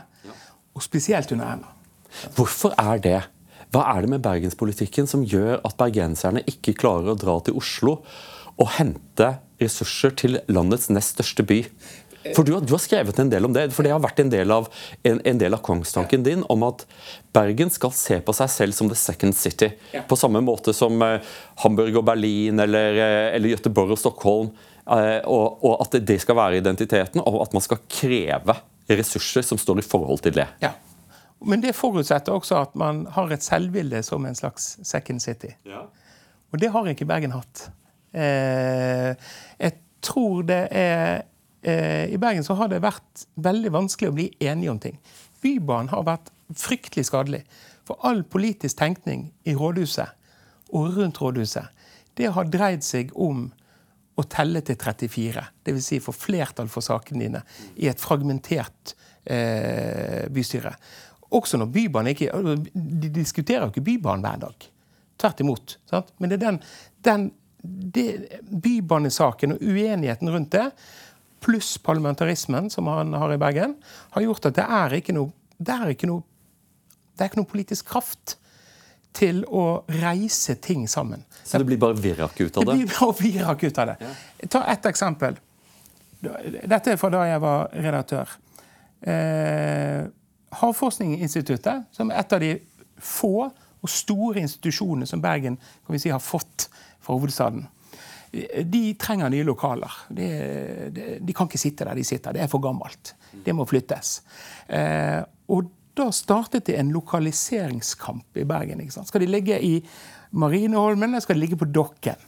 [0.75, 1.74] Og spesielt under Erna.
[2.37, 3.19] Hvorfor er det?
[3.73, 7.99] Hva er det med bergenspolitikken som gjør at bergenserne ikke klarer å dra til Oslo
[8.55, 11.61] og hente ressurser til landets nest største by?
[12.33, 14.31] For du har, du har, skrevet en del om det, for det har vært en
[14.33, 14.69] del av,
[15.05, 16.85] en, en del av kongstanken din om at
[17.35, 19.69] Bergen skal se på seg selv som the second city.
[19.93, 20.01] Ja.
[20.09, 24.49] På samme måte som eh, Hamburg og Berlin eller, eh, eller Göteborg og Stockholm.
[24.85, 28.57] Eh, og, og, at det skal være identiteten, og at man skal kreve
[28.89, 30.47] ressurser som står i forhold til det.
[30.65, 30.73] Ja.
[31.43, 35.51] Men det forutsetter også at man har et selvbilde som en slags second city.
[35.67, 35.83] Ja.
[36.53, 37.69] Og det har ikke Bergen hatt.
[38.15, 39.11] Eh,
[39.59, 39.73] jeg
[40.05, 41.25] tror det er
[41.65, 44.99] Eh, I Bergen så har det vært veldig vanskelig å bli enige om ting.
[45.41, 47.41] Bybanen har vært fryktelig skadelig.
[47.85, 50.13] For all politisk tenkning i rådhuset
[50.77, 51.71] og rundt rådhuset,
[52.17, 53.47] det har dreid seg om
[54.15, 55.41] å telle til 34.
[55.65, 55.89] Dvs.
[55.89, 57.41] Si få flertall for sakene dine
[57.81, 58.93] i et fragmentert
[59.25, 60.75] eh, bystyre.
[61.35, 62.29] Også når Bybanen ikke
[62.73, 64.67] De diskuterer jo ikke Bybanen hver dag.
[65.19, 65.79] Tvert imot.
[65.89, 66.13] Sant?
[66.19, 66.61] Men det er den,
[67.07, 67.25] den
[67.65, 68.07] det,
[68.43, 70.69] Bybanesaken og uenigheten rundt det
[71.45, 73.75] pluss parlamentarismen som han har i Bergen,
[74.09, 76.25] har gjort at det er ikke noe, det er ikke noe,
[77.13, 78.37] det er ikke noe politisk kraft
[79.15, 81.21] til å reise ting sammen.
[81.43, 82.71] Så det blir bare virak ut av det?
[82.71, 83.97] Det blir bare virak ut av det.
[84.01, 84.49] Ja.
[84.57, 85.37] Ta ett eksempel.
[86.25, 88.33] Dette er fra da jeg var redaktør.
[89.05, 90.01] Eh,
[90.61, 92.55] Havforskningsinstituttet, som er et av de
[93.01, 93.49] få
[93.85, 96.69] og store institusjonene som Bergen kan vi si, har fått
[97.03, 97.67] fra hovedstaden,
[98.65, 99.91] de trenger nye lokaler.
[100.09, 100.27] De,
[100.91, 102.35] de, de, kan ikke sitte der de sitter.
[102.35, 103.13] Det er for gammelt.
[103.45, 104.17] Det må flyttes.
[104.67, 105.21] Eh,
[105.53, 108.81] og da startet det en lokaliseringskamp i Bergen.
[108.91, 109.77] Skal de ligge i
[110.35, 112.19] Marineholmen, eller skal de ligge på Dokken?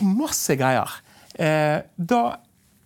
[0.00, 0.96] Masse greier.
[1.34, 2.22] Eh, da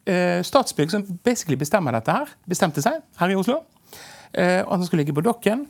[0.03, 3.61] eh, Statsbygg, som basically bestemmer dette her, bestemte seg her i Oslo,
[4.33, 5.67] eh, at den skulle ligge på Dokken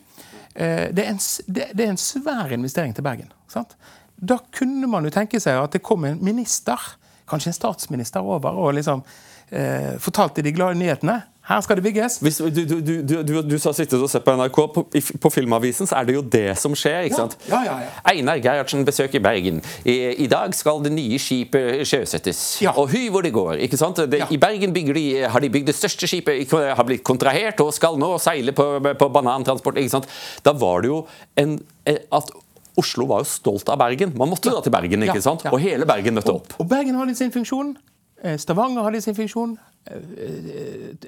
[0.54, 3.32] eh, det, er en, det, er en, svær investering til Bergen.
[3.52, 3.76] Sant?
[4.16, 6.80] Da kunne man jo tenke seg at det kom en minister,
[7.28, 9.02] kanskje en statsminister, over og liksom
[9.50, 11.20] eh, fortalte de glade nyhetene.
[11.46, 12.18] Her skal det bygges.
[12.18, 14.56] Hvis, du, du, du, du, sa sittet og sett på NRK.
[14.74, 14.82] På,
[15.22, 17.06] på, Filmavisen så er det jo det som skjer.
[17.06, 17.36] ikke sant?
[17.46, 19.60] Ja, ja, ja, Einar Gerhardsen besøker Bergen.
[19.84, 22.40] I, I, dag skal det nye skipet sjøsettes.
[22.74, 23.62] Og hy hvor det går.
[23.68, 24.02] ikke sant?
[24.10, 24.86] Det, I Bergen de,
[25.22, 29.12] har de bygd det største skipet, har blitt kontrahert og skal nå seile på, på
[29.14, 29.78] banantransport.
[29.78, 30.10] ikke sant?
[30.42, 31.04] Da var det jo
[31.38, 32.34] en, eh, at
[32.76, 34.12] Oslo var jo stolt av Bergen.
[34.18, 35.46] Man måtte da til Bergen, ikke sant?
[35.48, 36.56] Og hele Bergen møtte opp.
[36.58, 37.76] Og, og Bergen hadde sin funksjon.
[38.22, 39.56] Eh, Stavanger hadde sin funksjon.
[39.86, 39.96] Eh,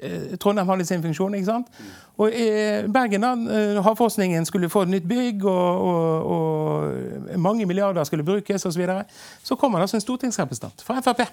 [0.01, 1.35] eh, Trondheim hadde sin funksjon.
[1.35, 1.67] ikke sant?
[2.17, 2.31] Og
[2.93, 3.33] Bergen da,
[3.81, 8.71] Havforskningen skulle få et nytt bygg, og, og, og mange milliarder skulle brukes osv.
[8.71, 9.03] Så, videre.
[9.43, 11.27] så kommer det altså en stortingsrepresentant fra Frp.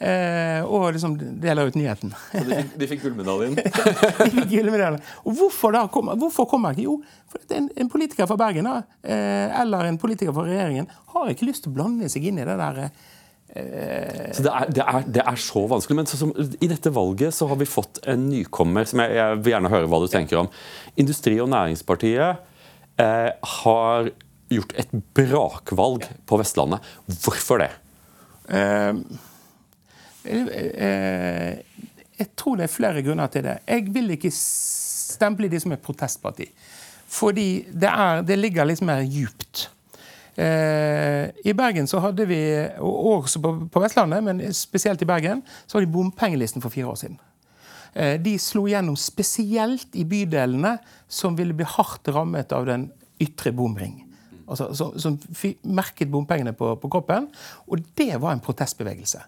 [0.00, 2.14] Eh, og liksom deler ut nyheten.
[2.32, 3.56] Så de fikk, de fikk gullmedaljen?
[3.60, 5.02] de fikk gullmedaljen.
[5.28, 6.86] Og hvorfor da kommer, hvorfor kommer ikke?
[6.86, 6.94] Jo,
[7.28, 11.50] for en, en, politiker fra Bergen da, eh, eller en politiker fra regjeringen har ikke
[11.50, 13.04] lyst til å blande seg inn i det der eh,
[13.50, 15.96] så det er, det, er, det er, så vanskelig.
[15.98, 19.40] Men så, som, i dette valget så har vi fått en nykommer som jeg, jeg
[19.40, 20.50] vil gjerne høre hva du tenker om.
[21.00, 22.44] Industri- og Næringspartiet
[23.02, 24.12] eh, har
[24.50, 26.86] gjort et brakvalg på Vestlandet.
[27.24, 27.72] Hvorfor det?
[28.54, 28.94] Eh,
[30.24, 31.58] Eh,
[32.20, 33.58] jeg tror det er flere grunner til det.
[33.66, 36.50] Jeg vil ikke stemple de som et protestparti.
[37.10, 39.68] Fordi det, er, det ligger liksom mer djupt.
[40.40, 42.40] Eh, I Bergen så hadde vi,
[42.80, 47.00] og også på, Vestlandet, men spesielt i Bergen, så hadde de bompengelisten for fire år
[47.02, 47.18] siden.
[47.92, 50.78] Eh, de slo gjennom spesielt i bydelene
[51.10, 52.88] som ville bli hardt rammet av den
[53.20, 53.98] ytre bomring
[54.50, 55.18] altså, som, som
[55.62, 57.28] merket bompengene på, på, kroppen.
[57.70, 59.22] Og det var en protestbevegelse.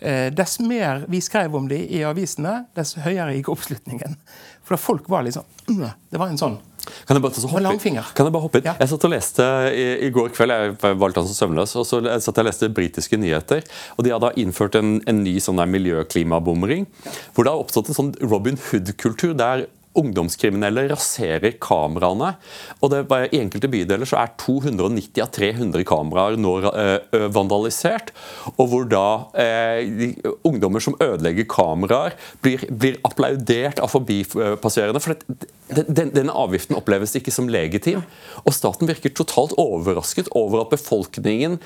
[0.00, 4.18] Eh, dess mer vi skrev om det i avisene, dess høyere gikk oppslutningen.
[4.66, 8.44] For folk var liksom Det var en sånn kan jeg bare, hoppe, kan jeg bare
[8.44, 8.66] hoppe inn?
[8.68, 8.76] Ja.
[8.78, 11.98] Jeg satt og leste i, i, går kveld, jeg valgte han som søvnløs, og så
[11.98, 13.64] satt jeg og leste britiske nyheter.
[13.96, 16.86] og De hadde innført en, en ny sånn miljøklimabomring.
[17.06, 17.14] Ja.
[17.34, 19.66] Hvor det har oppstått en sånn Robin Hood-kultur der
[20.00, 22.34] ungdomskriminelle raserer kameraene.
[22.80, 28.12] og det, I enkelte bydeler så er 290 av 300 kameraer nå eh, vandalisert.
[28.56, 29.06] Og hvor da
[29.36, 35.02] uh, ungdommer som ødelegger kameraer, blir, blir applaudert av forbipasserende.
[35.02, 38.04] For det, den, denne avgiften oppleves ikke som legitim.
[38.44, 41.58] Og staten virker totalt overrasket over at befolkningen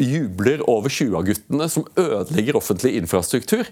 [0.00, 3.68] jubler over 20-guttene som ødelegger offentlig infrastruktur.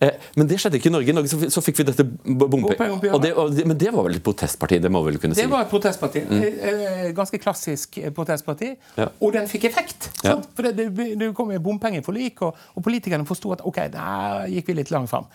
[0.00, 1.10] Eh, men det skjedde ikke i Norge.
[1.10, 3.64] I Norge så, så fikk vi dette bompenger.
[3.66, 4.78] Men det var vel et protestparti?
[4.82, 5.42] Det må vi vel kunne si?
[5.42, 6.22] Det var et protestparti.
[6.28, 6.44] Mm.
[6.44, 8.70] Eh, eh, ganske klassisk protestparti.
[8.98, 9.08] Ja.
[9.24, 10.10] Og den fikk effekt.
[10.22, 10.36] Ja.
[10.54, 14.78] For det, det, kom jo bompengeforlik, og, og politikerne forsto at ok, der gikk vi
[14.78, 15.26] litt langt fram.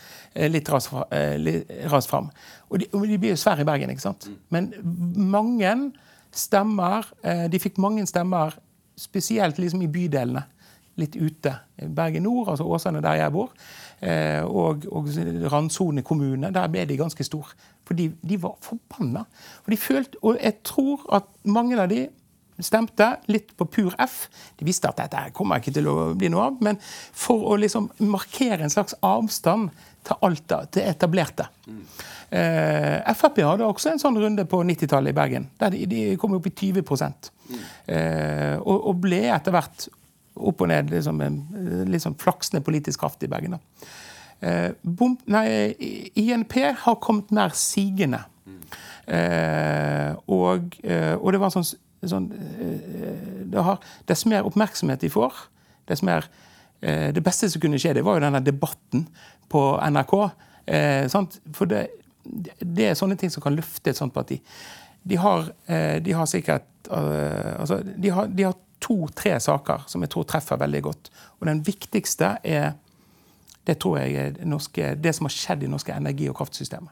[0.51, 2.31] Litt raskt fram.
[2.71, 4.29] Og de, og de blir jo svære i Bergen, ikke sant.
[4.29, 4.39] Mm.
[4.55, 4.71] Men
[5.33, 5.75] mange
[6.33, 7.05] stemmer
[7.51, 8.55] De fikk mange stemmer,
[8.97, 10.47] spesielt liksom i bydelene.
[11.01, 11.55] Litt ute.
[11.95, 13.53] Bergen nord, altså Åsane, der jeg bor.
[14.01, 15.07] Eh, og, og
[15.51, 16.51] Randsone kommune.
[16.53, 17.55] Der ble de ganske store.
[17.87, 19.25] For de, de var forbanna.
[19.65, 22.05] Og, de følte, og jeg tror at mange av de
[22.61, 24.27] stemte litt på pur F.
[24.59, 27.89] De visste at dette kommer ikke til å bli noe av, men for å liksom
[28.11, 29.71] markere en slags avstand
[30.03, 31.47] til alt det, til etablerte.
[31.65, 31.81] Mm.
[32.33, 35.49] Eh, Frp hadde også en sånn runde på 90-tallet i Bergen.
[35.59, 37.59] der De, de kom opp i 20 mm.
[37.87, 39.87] eh, og, og ble etter hvert
[40.35, 40.91] opp og ned.
[40.93, 41.21] Liksom,
[41.89, 43.59] liksom flaksende politisk kraft i Bergen.
[44.43, 45.45] Eh, bom, nei,
[46.19, 48.23] INP har kommet mer sigende.
[49.07, 51.65] Eh, og, eh, og, det var sånn,
[52.07, 55.41] sånn eh, det har, Dess mer oppmerksomhet de får,
[55.91, 56.29] dess mer
[56.79, 59.07] eh, Det beste som kunne skje, det var jo denne debatten
[59.51, 60.15] på NRK.
[61.53, 61.81] For det,
[62.23, 64.39] det, er sånne ting som kan løfte et sånt parti.
[65.03, 65.49] De har,
[65.99, 70.81] de har sikkert altså, de har, de har to-tre saker som jeg tror treffer veldig
[70.85, 71.11] godt.
[71.39, 72.73] Og den viktigste er
[73.63, 76.91] det tror jeg er norske, det som har skjedd i norske energi- og kraftsystemet.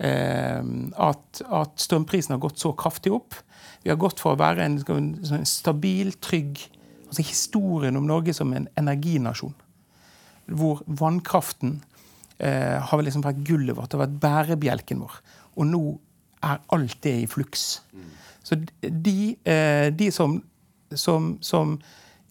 [0.00, 0.60] Eh,
[1.02, 3.34] at, at, strømprisen har gått så kraftig opp.
[3.82, 6.62] Vi har gått for å være en, en stabil, trygg
[7.10, 9.54] altså Historien om Norge som en energinasjon.
[10.46, 11.80] Hvor vannkraften
[12.38, 15.18] eh, har liksom vært gullet vårt, det har vært bærebjelken vår.
[15.58, 15.82] Og nå
[16.46, 17.82] er alt det i fluks.
[18.46, 20.38] Så de, eh, de som
[20.98, 21.76] som, som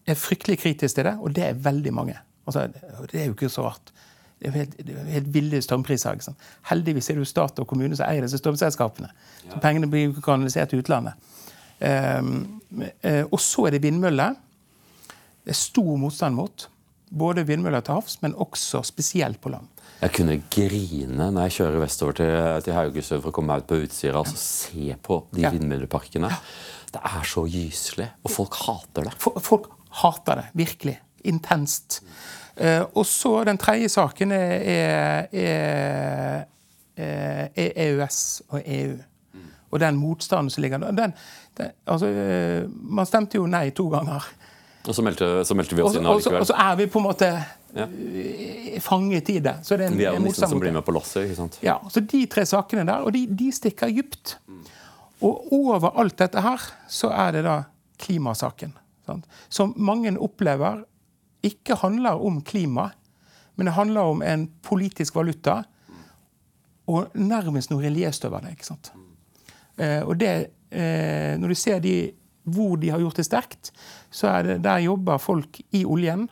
[0.08, 2.16] er fryktelig kritisk til det, og det er veldig mange.
[2.46, 2.66] Altså,
[3.12, 3.92] det er jo ikke så rart.
[4.40, 6.16] Det er helt, det er helt ville strømpriser.
[6.16, 6.48] Ikke sant?
[6.70, 9.10] Heldigvis er det jo stat og kommune som eier disse strømselskapene.
[9.44, 9.52] Ja.
[9.52, 11.12] Så pengene blir kanalisert til utlandet.
[11.80, 12.60] Um,
[13.30, 14.38] og så er det vindmøller.
[15.44, 16.66] Det er stor motstand mot.
[17.10, 19.68] Både vindmøller til havs, men også spesielt på land.
[20.00, 23.68] Jeg kunne grine når jeg kjører vestover til, til Haugesund for å komme meg ut
[23.68, 25.50] på Utsira og altså, se på de ja.
[25.52, 26.30] vindmølleparkene.
[26.90, 29.14] Det er så gyselig, og folk hater det.
[29.20, 29.70] Folk
[30.02, 30.96] hater det, virkelig.
[31.24, 32.00] Intenst.
[32.56, 36.44] Uh, og så den tredje saken er, er, er,
[37.54, 38.96] er EØS og EU.
[39.32, 39.46] Mm.
[39.70, 41.10] Og den motstanden som ligger der.
[41.86, 44.26] Altså, uh, man stemte jo nei to ganger.
[44.88, 46.40] Og så meldte, så meldte vi oss inn allikevel.
[46.40, 47.30] Og så er vi på en måte
[47.76, 47.86] ja.
[48.80, 49.54] fanget i det.
[49.62, 51.26] Så det er en, vi er jo nissen som blir med på lasset.
[51.28, 51.58] ikke sant?
[51.64, 54.38] Ja, så De tre sakene der, og de, de stikker dypt.
[54.48, 54.62] Mm.
[55.20, 57.56] Og over alt dette her så er det da
[58.00, 58.72] klimasaken.
[59.06, 59.26] Sant?
[59.52, 60.84] Som mange opplever
[61.44, 62.90] ikke handler om klima,
[63.56, 65.62] men det handler om en politisk valuta.
[66.90, 68.56] Og nærmest noe religiøst over det.
[68.56, 68.92] ikke sant?
[69.78, 72.12] Eh, og det, eh, Når du ser de,
[72.44, 73.72] hvor de har gjort det sterkt,
[74.10, 76.28] så er det der jobber folk i oljen.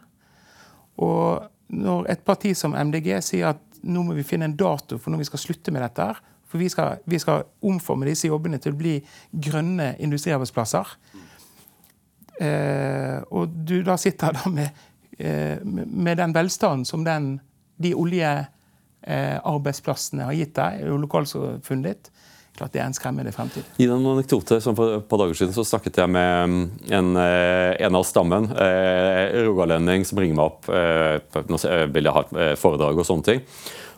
[0.96, 5.10] Og når et parti som MDG sier at nå må vi finne en dato for
[5.10, 6.14] når vi skal slutte med dette,
[6.48, 10.86] for vi skal, vi skal, omforme disse jobbene til å bli grønne industriarbeidsplasser.
[12.40, 14.68] Eh, og du da sitter da med,
[15.18, 17.40] eh, med den velstanden som den,
[17.76, 22.10] de oljearbeidsplassene eh, har gitt deg, og lokalsamfunnet ditt.
[22.58, 23.66] Klart det er en skremmende fremtid.
[23.78, 26.64] I en anekdote som For et par dager siden så snakket jeg med mm,
[26.98, 30.66] en, eh, en av stammen, eh, rogalending, som ringer meg opp.
[30.66, 31.60] Eh, nå
[31.94, 33.44] vil jeg ha et foredrag og sånne ting.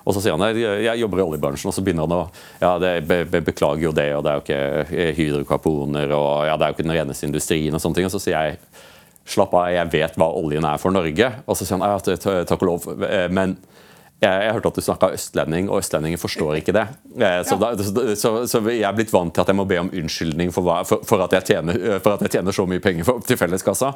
[0.05, 2.23] Og så sier han jeg, jeg jobber i oljebransjen, og så begynner han å
[2.63, 4.61] ja, det, be, be, beklager jo det, og det er jo ikke
[4.97, 8.09] eh, hydrokarboner, og ja, det er jo ikke den reneste industrien, og sånne ting.
[8.09, 8.61] Og så sier jeg
[9.31, 11.29] slapp av, jeg vet hva oljen er for Norge.
[11.47, 13.59] Og så sier han ja, takk og lov, eh, men
[14.21, 16.83] jeg, jeg hørte at du snakka østlending, og østlendinger forstår ikke det.
[17.17, 17.71] Eh, så, da,
[18.19, 20.83] så, så, jeg er blitt vant til at jeg må be om unnskyldning for, hva,
[20.89, 23.95] for, for, at, jeg tjener, for at, jeg tjener, så mye penger for, til felleskassa.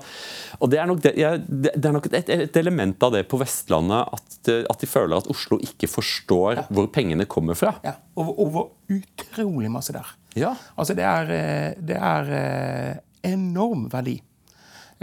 [0.65, 3.41] Og Det er nok, det, jeg, det er nok et, et, element av det på
[3.43, 6.67] Vestlandet at, at, de føler at Oslo ikke forstår ja.
[6.73, 7.77] hvor pengene kommer fra.
[7.85, 10.09] Ja, Og, og hvor utrolig masse der.
[10.39, 10.55] Ja.
[10.77, 12.95] Altså Det er, eh, det er eh,
[13.35, 14.17] enorm verdi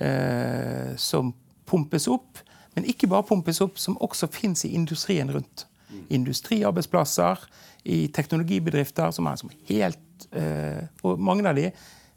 [0.02, 1.34] eh, som
[1.70, 2.42] pumpes opp
[2.76, 5.66] men ikke bare pumpes opp, som også fins i industrien rundt.
[6.10, 7.42] Industriarbeidsplasser,
[7.84, 11.72] i teknologibedrifter som er som helt eh, Og mange av de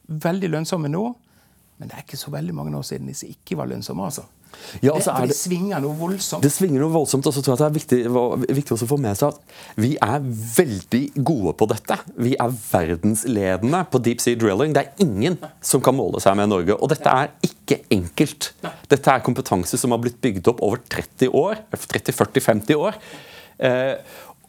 [0.04, 1.06] veldig lønnsomme nå,
[1.78, 4.04] men det er ikke så veldig mange år siden disse ikke var lønnsomme.
[4.04, 4.26] altså.
[4.82, 6.44] Ja, altså det, det, svinger noe voldsomt.
[6.44, 9.18] Det svinger noe voldsomt, og så tror jeg det er viktig, viktig å få med
[9.18, 10.24] seg at vi er
[10.58, 11.98] veldig gode på dette.
[12.26, 14.74] Vi er verdensledende på deep sea drilling.
[14.76, 16.76] Det er ingen som kan måle seg med Norge.
[16.78, 18.52] Og dette er ikke enkelt.
[18.90, 21.64] Dette er kompetanse som har blitt bygd opp over 30 år.
[21.74, 23.00] 30-40-50 år.
[23.64, 23.96] Eh,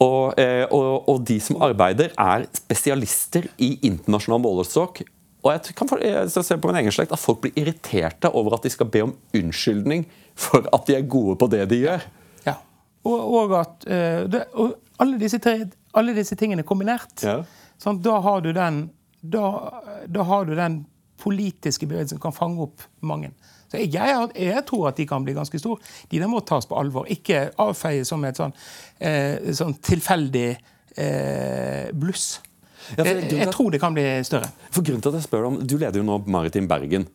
[0.02, 5.02] og, eh, og, og de som arbeider, er spesialister i internasjonal målestokk
[5.46, 5.90] og jeg kan
[6.34, 9.14] se på min egen slekt at folk blir irriterte over at de skal be om
[9.36, 10.06] unnskyldning
[10.36, 12.04] for at de er gode på det de gjør.
[12.46, 12.58] Ja,
[13.06, 15.58] og, og at uh, det, og alle, disse tre,
[15.96, 17.40] alle, disse tingene kombinert, ja.
[17.80, 18.86] sånn, da, har du den,
[19.22, 19.46] da,
[20.10, 20.82] da har du den
[21.22, 23.32] politiske bevegelsen som kan fange opp mange.
[23.70, 25.82] Så jeg, jeg, jeg, tror at de kan bli ganske store.
[26.10, 27.08] De der må tas på alvor.
[27.10, 28.54] Ikke avfeies som et sånn,
[29.02, 32.36] eh, sånn tilfeldig eh, bluss.
[32.94, 34.50] Ja, jeg, jeg tror det kan bli større.
[34.70, 37.08] For grunnen til at jeg spør om, Du leder jo nå Maritim Bergen.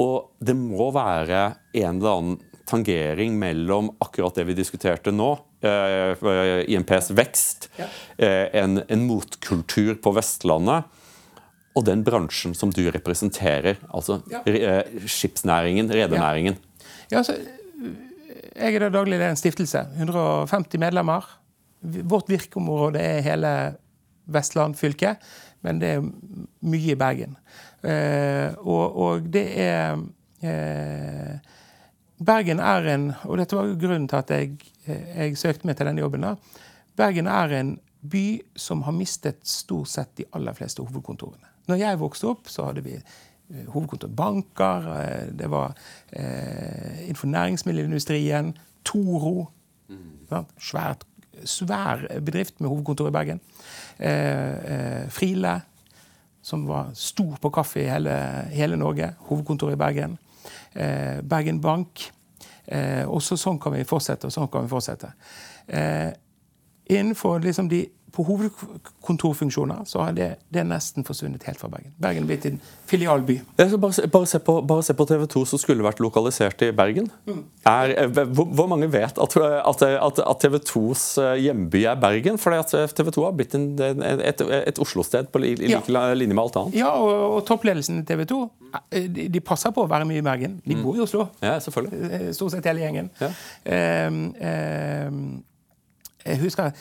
[0.00, 1.42] Og det må være
[1.76, 2.38] en eller annen
[2.70, 5.32] tangering mellom akkurat det vi diskuterte nå,
[5.66, 7.88] eh, IMPs vekst, ja.
[8.16, 10.86] eh, en, en, motkultur på Vestlandet,
[11.74, 14.42] og den bransjen som du representerer, altså ja.
[14.46, 16.58] eh, skipsnæringen, redernæringen.
[17.10, 17.20] Ja.
[17.22, 17.36] altså,
[18.60, 19.84] jeg er da daglig leder i en stiftelse.
[19.96, 21.26] 150 medlemmer.
[21.80, 23.52] Vårt virkeområde er hele
[24.32, 25.14] Vestland fylke,
[25.66, 26.06] men det er
[26.66, 27.36] mye i Bergen.
[27.82, 30.00] Eh, og, og, det er
[30.44, 31.36] eh,
[32.20, 36.02] Bergen er en Og dette var grunnen til at jeg, jeg søkte meg til denne
[36.02, 36.26] jobben.
[36.26, 36.34] da,
[36.96, 41.48] Bergen er en by som har mistet stort sett de aller fleste hovedkontorene.
[41.68, 44.88] Når jeg vokste opp, så hadde vi eh, hovedkontor banker,
[45.36, 45.74] det var
[46.12, 49.50] eh, innenfor næringsmiddelindustrien, Toro.
[49.88, 50.46] Mm.
[50.58, 51.04] Svært,
[51.48, 53.40] svær bedrift med hovedkontor i Bergen.
[53.98, 55.60] Eh, eh, Friele,
[56.42, 58.14] som var stor på kaffe i hele,
[58.52, 59.12] hele Norge.
[59.28, 60.18] Hovedkontoret i Bergen.
[60.72, 62.10] Eh, Bergen Bank.
[63.10, 65.08] også sånn kan vi fortsette og sånn kan vi fortsette.
[66.90, 71.92] Innenfor liksom de på hovedkontorfunksjoner så har det, det nesten forsvunnet helt fra Bergen.
[72.02, 72.58] Bergen er blitt en
[72.90, 73.36] filialby.
[73.56, 77.10] Bare, bare, se på, bare se på TV 2 som skulle vært lokalisert i Bergen.
[77.28, 77.42] Mm.
[77.70, 82.00] Er, eh, hvor, hvor, mange vet at, at, at, at TV 2s eh, hjemby er
[82.02, 82.40] Bergen?
[82.40, 85.82] For TV 2 har blitt en, et, et Oslo-sted på like ja.
[86.14, 86.80] linje med alt annet.
[86.80, 88.40] Ja, og, og toppledelsen i TV 2
[88.90, 90.58] eh, de, de, passer på å være mye i Bergen.
[90.64, 90.82] De mm.
[90.86, 91.28] bor i Oslo.
[91.44, 92.34] Ja, selvfølgelig.
[92.36, 93.12] Stort sett hele gjengen.
[93.20, 93.30] Ja.
[94.10, 95.30] Um, um,
[96.24, 96.72] jeg husker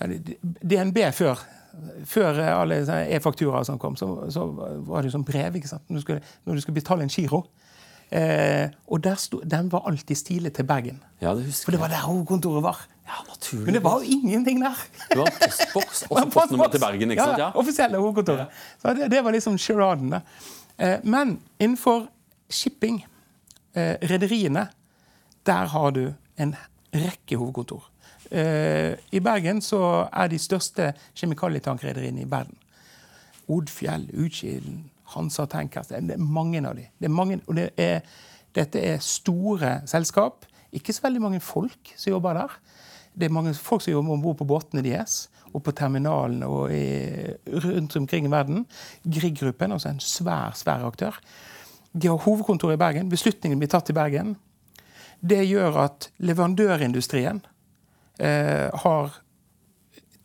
[0.00, 1.42] DNB før
[2.04, 2.82] før alle
[3.16, 4.44] e-fakturaer som kom, så, så,
[4.86, 5.84] var det sånn brev ikke sant?
[5.88, 7.46] Når, du skulle, når du skulle betale en giro.
[8.12, 10.98] Eh, og sto, den var alltid stilet til Bergen.
[11.22, 12.82] Ja, det husker For det var der hovedkontoret var.
[13.08, 13.64] Ja, naturlig.
[13.66, 14.82] Men det var jo ingenting der.
[15.08, 17.14] Det var postboks, også postnummer til Bergen.
[17.14, 17.40] ikke sant?
[17.40, 18.60] Ja, offisielle hovedkontoret.
[18.82, 20.18] Så det, det, var liksom charaden.
[20.76, 22.04] Eh, men innenfor
[22.50, 23.00] shipping,
[23.74, 24.66] eh, rederiene,
[25.46, 26.04] der har du
[26.36, 26.54] en
[26.92, 27.88] rekke hovedkontor.
[28.32, 32.56] Eh, I Bergen så er de største kjemikalietankrederiene i verden.
[33.52, 35.90] Odfjell, Utkilen, Hansa Tankers.
[35.92, 36.86] Det er mange av de.
[36.96, 37.10] Det
[37.76, 38.00] det
[38.54, 40.46] dette er store selskap.
[40.72, 42.56] Ikke så veldig mange folk som jobber der.
[43.12, 46.72] Det er mange folk som jobber om bord på båtene deres og på terminalene og
[46.72, 48.66] i, rundt omkring i verden.
[49.04, 51.18] Grieg-gruppen, altså en svær, svær aktør.
[51.92, 53.10] De har hovedkontor i Bergen.
[53.12, 54.36] Beslutningen blir tatt i Bergen.
[55.20, 57.42] Det gjør at leverandørindustrien
[58.22, 59.16] har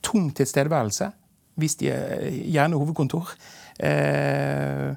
[0.05, 1.09] tung tilstedeværelse,
[1.57, 3.31] hvis de er gjerne hovedkontor.
[3.79, 4.89] Eh,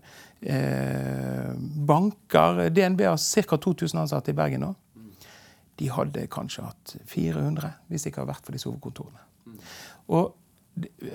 [0.43, 1.53] eh,
[1.87, 3.57] banker DNB har ca.
[3.57, 4.75] 2000 ansatte i Bergen nå.
[5.81, 9.25] De hadde kanskje hatt 400 hvis det ikke hadde vært for disse hovedkontorene.
[10.13, 10.37] Og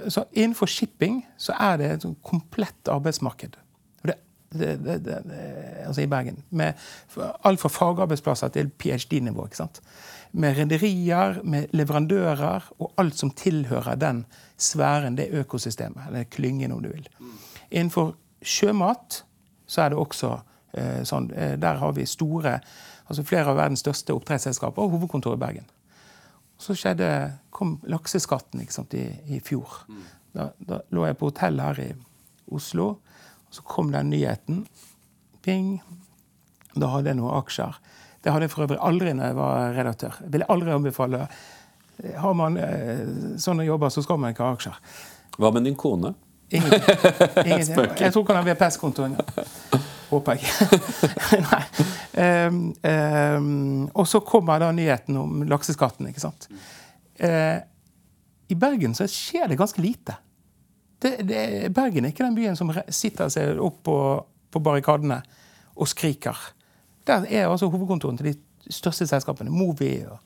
[0.09, 3.61] så innenfor shipping så er det et komplett arbeidsmarked.
[4.55, 5.15] Det, det, det,
[5.83, 6.37] altså i Bergen.
[6.49, 6.73] Med
[7.43, 9.45] alt fra fagarbeidsplasser til ph.d.-nivå.
[9.45, 9.81] ikke sant?
[10.35, 14.25] Med rederier, med leverandører og alt som tilhører den
[14.57, 16.09] sfæren, det økosystemet.
[16.09, 17.07] Eller klyngen, om du vil.
[17.71, 19.23] Innenfor sjømat
[19.67, 20.33] så er det også
[20.75, 21.29] eh, sånn.
[21.33, 22.59] Eh, der har vi store
[23.05, 25.67] altså Flere av verdens største oppdrettsselskaper og hovedkontor i Bergen.
[26.57, 27.07] Så skjedde,
[27.53, 29.05] kom lakseskatten sant, i,
[29.35, 29.83] i fjor.
[30.35, 31.89] Da, da, lå jeg på hotell her i
[32.55, 32.87] Oslo,
[33.45, 34.63] og så kom den nyheten.
[35.45, 35.77] Ping.
[36.75, 37.77] Da hadde jeg noen aksjer.
[38.25, 40.15] Det hadde jeg for øvrig aldri når jeg var redaktør.
[40.23, 41.27] Jeg ville aldri anbefale
[42.17, 43.03] Har man eh,
[43.39, 44.79] sånne jobber, så skal man ikke ha aksjer.
[45.37, 46.15] Hva med din kone?
[46.49, 46.81] Ingenting.
[47.45, 47.93] Ingenting.
[48.01, 49.15] Jeg tror ikke han har VPS-kontoen.
[49.15, 49.79] Ja.
[50.09, 50.67] Håper jeg.
[51.47, 51.61] Nei.
[52.45, 56.11] Um, um, og så kommer da nyheten om lakseskatten.
[56.11, 56.45] ikke sant?
[57.17, 57.57] Uh,
[58.45, 60.19] I Bergen så skjer det ganske lite.
[61.01, 61.41] Det, det,
[61.73, 63.97] Bergen er ikke den byen som sitter seg opp på,
[64.53, 65.23] på barrikadene
[65.75, 66.37] og skriker.
[67.07, 69.49] Der er altså hovedkontoren til de største selskapene.
[69.53, 70.19] Movi og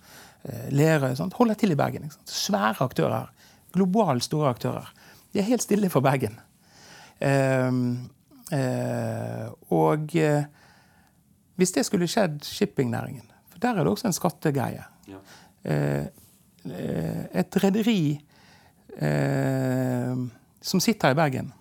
[0.43, 1.15] uh, Lerøy.
[1.35, 2.11] Holder til i Bergen.
[2.25, 3.31] Svære aktører.
[3.73, 4.93] Globalt store aktører.
[5.33, 6.39] De er helt stille for Bergen.
[7.21, 7.73] Eh,
[8.55, 10.43] eh, og uh,
[11.55, 15.19] hvis det skulle skjedd shippingnæringen, for der er det også en skattegreie ja.
[15.99, 16.05] uh,
[17.39, 18.25] Et rederi
[20.61, 21.53] som sitter i Bergen,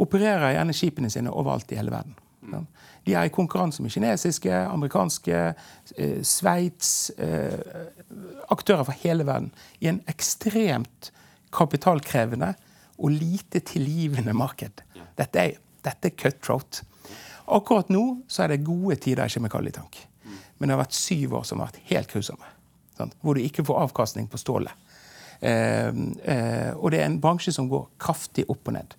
[0.00, 2.14] opererer gjerne skipene sine overalt i hele verden.
[2.44, 2.66] Mm.
[3.06, 5.40] De er i konkurranse med kinesiske, amerikanske,
[6.24, 7.10] Sveits
[8.52, 9.50] Aktører fra hele verden.
[9.80, 11.10] I en ekstremt
[11.54, 12.54] kapitalkrevende
[12.98, 14.82] og lite tilgivende marked.
[15.18, 16.82] Dette er, dette er cutthroat.
[17.52, 20.00] Akkurat nå så er det gode tider i kjemikalietank.
[20.58, 22.52] Men det har vært syv år som har vært helt grusomme.
[23.20, 24.72] Hvor du ikke får avkastning på stålet.
[25.44, 28.94] Eh, eh, og det er en bransje som går kraftig opp og ned.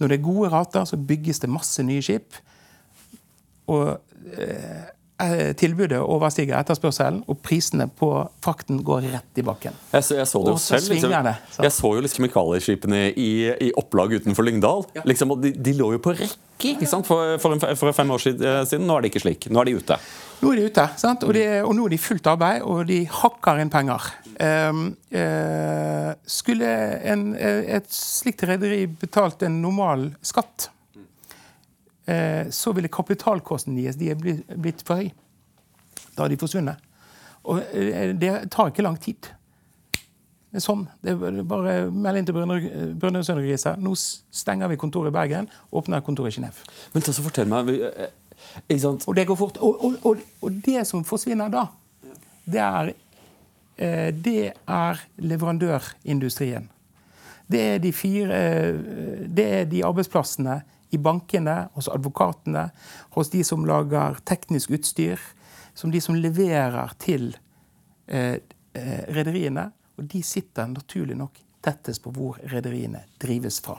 [0.00, 2.34] Når det er gode rater, så bygges det masse nye skip.
[3.72, 3.88] Og
[4.38, 4.84] eh,
[5.14, 8.08] Eh, tilbudet overstiger etterspørselen, og prisene på
[8.42, 9.76] frakten går rett i bakken.
[9.92, 10.88] Jeg, så, jeg så det jo selv.
[10.90, 13.28] Liksom, det, jeg så jo liksom kjemikalieskipene i,
[13.62, 14.82] i, opplag utenfor Lyngdal.
[14.96, 15.04] Ja.
[15.06, 17.06] Liksom, de, de, lå jo på rekke ikke sant?
[17.06, 18.88] For, for, for, fem år eh, siden.
[18.88, 19.48] Nå er det ikke slik.
[19.54, 20.00] Nå er de ute.
[20.42, 23.62] Nå er de ute, og, de, og, nå er de fullt arbeid, og de hakker
[23.62, 24.10] inn penger.
[24.34, 26.68] Um, uh, skulle
[27.06, 30.72] en, et slikt rederi betalt en normal skatt
[32.52, 35.06] så ville kapitalkosten deres de er blitt for høy.
[36.14, 36.82] Da har de forsvunnet.
[37.44, 39.28] Og eh, det tar ikke lang tid.
[40.54, 40.84] Det er sånn.
[41.02, 43.74] Det er bare meld inn til Brønnøysund og Grise.
[43.82, 46.68] Nå stenger vi kontoret i Bergen, åpner kontoret i Genéve.
[46.94, 49.58] Men så fortell meg eh, Og det går fort.
[49.58, 51.66] Og, og, og, og, det som forsvinner da,
[52.44, 52.92] det er,
[54.14, 56.68] det er leverandørindustrien.
[57.50, 58.36] Det er de fire
[59.26, 60.60] Det er de arbeidsplassene
[60.94, 62.68] i bankene, hos advokatene,
[63.16, 65.20] hos de som lager teknisk utstyr,
[65.74, 67.32] som de som leverer til
[68.06, 69.70] eh, eh, rederiene.
[69.98, 73.78] Og de sitter naturlig nok tettest på hvor rederiene drives fra.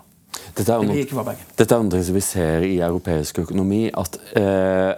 [0.55, 3.87] Dette er, noe, dette er noe vi ser i europeisk økonomi.
[3.93, 4.91] at eh,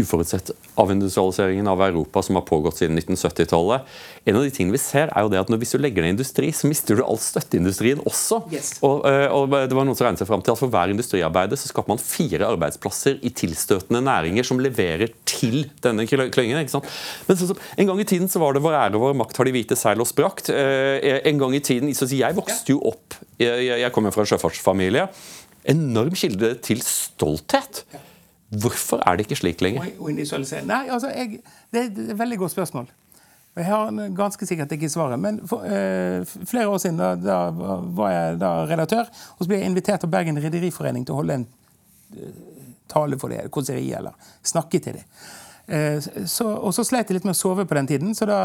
[0.00, 3.86] uforutsett avindustrialiseringen av Europa som har pågått siden 1970-tallet.
[4.24, 6.16] En av de tingene vi ser er jo det at når, Hvis du legger ned
[6.16, 8.40] industri, så mister du all støtteindustrien også.
[8.52, 8.72] Yes.
[8.86, 11.60] Og, eh, og, det var noen som regnet seg frem til at For hver industriarbeider
[11.60, 16.60] så skaper man fire arbeidsplasser i tilstøtende næringer som leverer til denne klyngen.
[16.60, 16.90] ikke sant?
[17.28, 19.40] Men så, så, En gang i tiden så var det vår ære og vår makt
[19.40, 20.52] har de hvite seil og sprakt.
[20.52, 24.32] Eh, en gang i tiden, så Jeg vokste jo opp, jeg, jeg kommer fra en
[24.32, 25.08] sjøfartsfamilie.
[25.70, 27.84] Enorm kilde til stolthet.
[28.50, 29.84] Hvorfor er det ikke slik lenger?
[30.66, 31.38] Nei, altså, jeg,
[31.70, 32.88] det, er et veldig godt spørsmål.
[33.56, 35.18] Jeg har ganske sikkert ikke svaret.
[35.18, 37.38] Men for, uh, flere år siden da, da,
[37.94, 41.38] var jeg da redaktør, og så ble jeg invitert av Bergen Rederiforening til å holde
[41.38, 42.32] en uh,
[42.90, 45.06] tale for det, konseri, eller snakke til dem.
[45.70, 48.14] Uh, så, og så slet jeg litt med å sove på den tiden.
[48.18, 48.40] Da,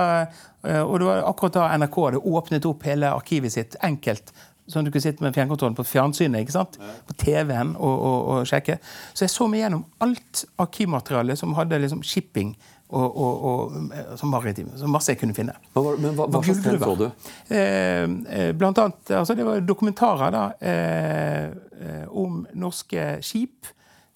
[0.86, 4.36] og det var akkurat da NRK hadde åpnet opp hele arkivet sitt enkelt
[4.72, 6.80] Sånn du kunne sitte med fjernkontrollen på fjernsynet ikke sant?
[7.06, 8.80] på TV-en og, og, og, sjekke.
[9.14, 12.56] Så jeg så meg gjennom alt arkivmateriale som hadde liksom shipping
[12.96, 13.78] og, og,
[14.20, 14.70] som maritim.
[14.78, 15.56] Så masse jeg kunne finne.
[15.76, 17.06] Men hva, hva slags tegn så du?
[17.50, 21.48] Eh, eh, blant annet, altså Det var dokumentarer da, eh,
[21.82, 23.72] eh, om norske skip.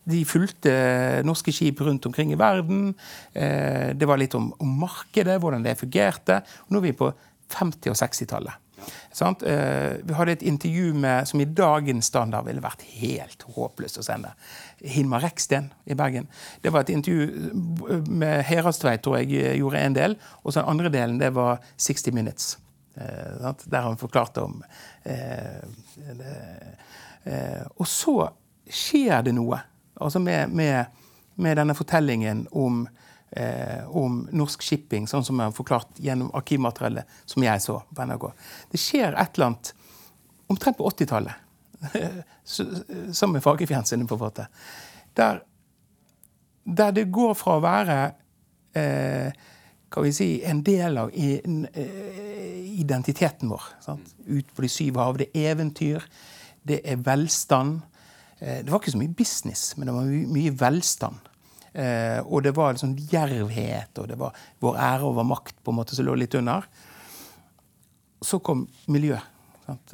[0.09, 0.71] De fulgte
[1.27, 2.93] norske skip rundt omkring i verden.
[3.33, 6.41] Eh, det var litt om, om markedet, hvordan det fungerte.
[6.69, 7.11] Nå er vi på
[7.49, 8.65] 50- og 60-tallet.
[8.79, 14.05] Eh, vi hadde et intervju med, som i dagens standard ville vært helt håpløst å
[14.05, 14.31] sende.
[14.79, 16.29] Hilmar Reksten i Bergen.
[16.61, 17.51] Det var et intervju
[18.07, 20.17] med Herastveit, tror jeg gjorde en del.
[20.43, 22.57] Og så den andre delen det var 60 Minutes.
[22.99, 24.63] Eh, der han forklarte om
[25.03, 25.57] eh,
[27.23, 28.15] eh, Og så
[28.69, 29.59] skjer det noe
[29.99, 30.85] altså med, med,
[31.35, 32.81] med denne fortellingen om,
[33.31, 38.07] eh, om norsk shipping, sånn som jeg har forklart gjennom arkivmateriellet som jeg så på
[38.09, 38.25] NRK.
[38.71, 39.73] Det skjer et eller annet
[40.49, 41.45] omtrent på 80-tallet,
[42.43, 44.47] sammen med fagfjernsynet, på en
[45.19, 45.43] der,
[46.63, 47.99] der det går fra å være
[48.77, 49.45] eh,
[49.89, 53.63] kan vi si, en del av eh, identiteten vår.
[53.83, 54.13] Sant?
[54.27, 55.17] Ut på de syv hav.
[55.17, 56.05] Det er eventyr,
[56.67, 57.79] det er velstand.
[58.39, 61.28] Eh, det var ikke så mye business, men det var mye velstand.
[61.73, 65.79] Eh, og det var liksom djervhet, og det var vår ære over makt på en
[65.79, 66.67] måte som lå litt under.
[68.25, 69.17] Så kom miljø.
[69.65, 69.93] Sant?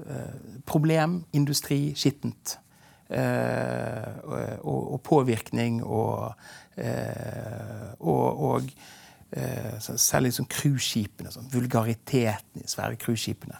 [0.66, 2.60] Problem, industri, skittent.
[3.06, 6.32] Og, og, påvirkning og,
[8.02, 8.72] og, og
[9.36, 11.32] Eh, særlig liksom cruiseskipene.
[11.34, 13.58] Sånn, vulgariteten i svære cruiseskipene.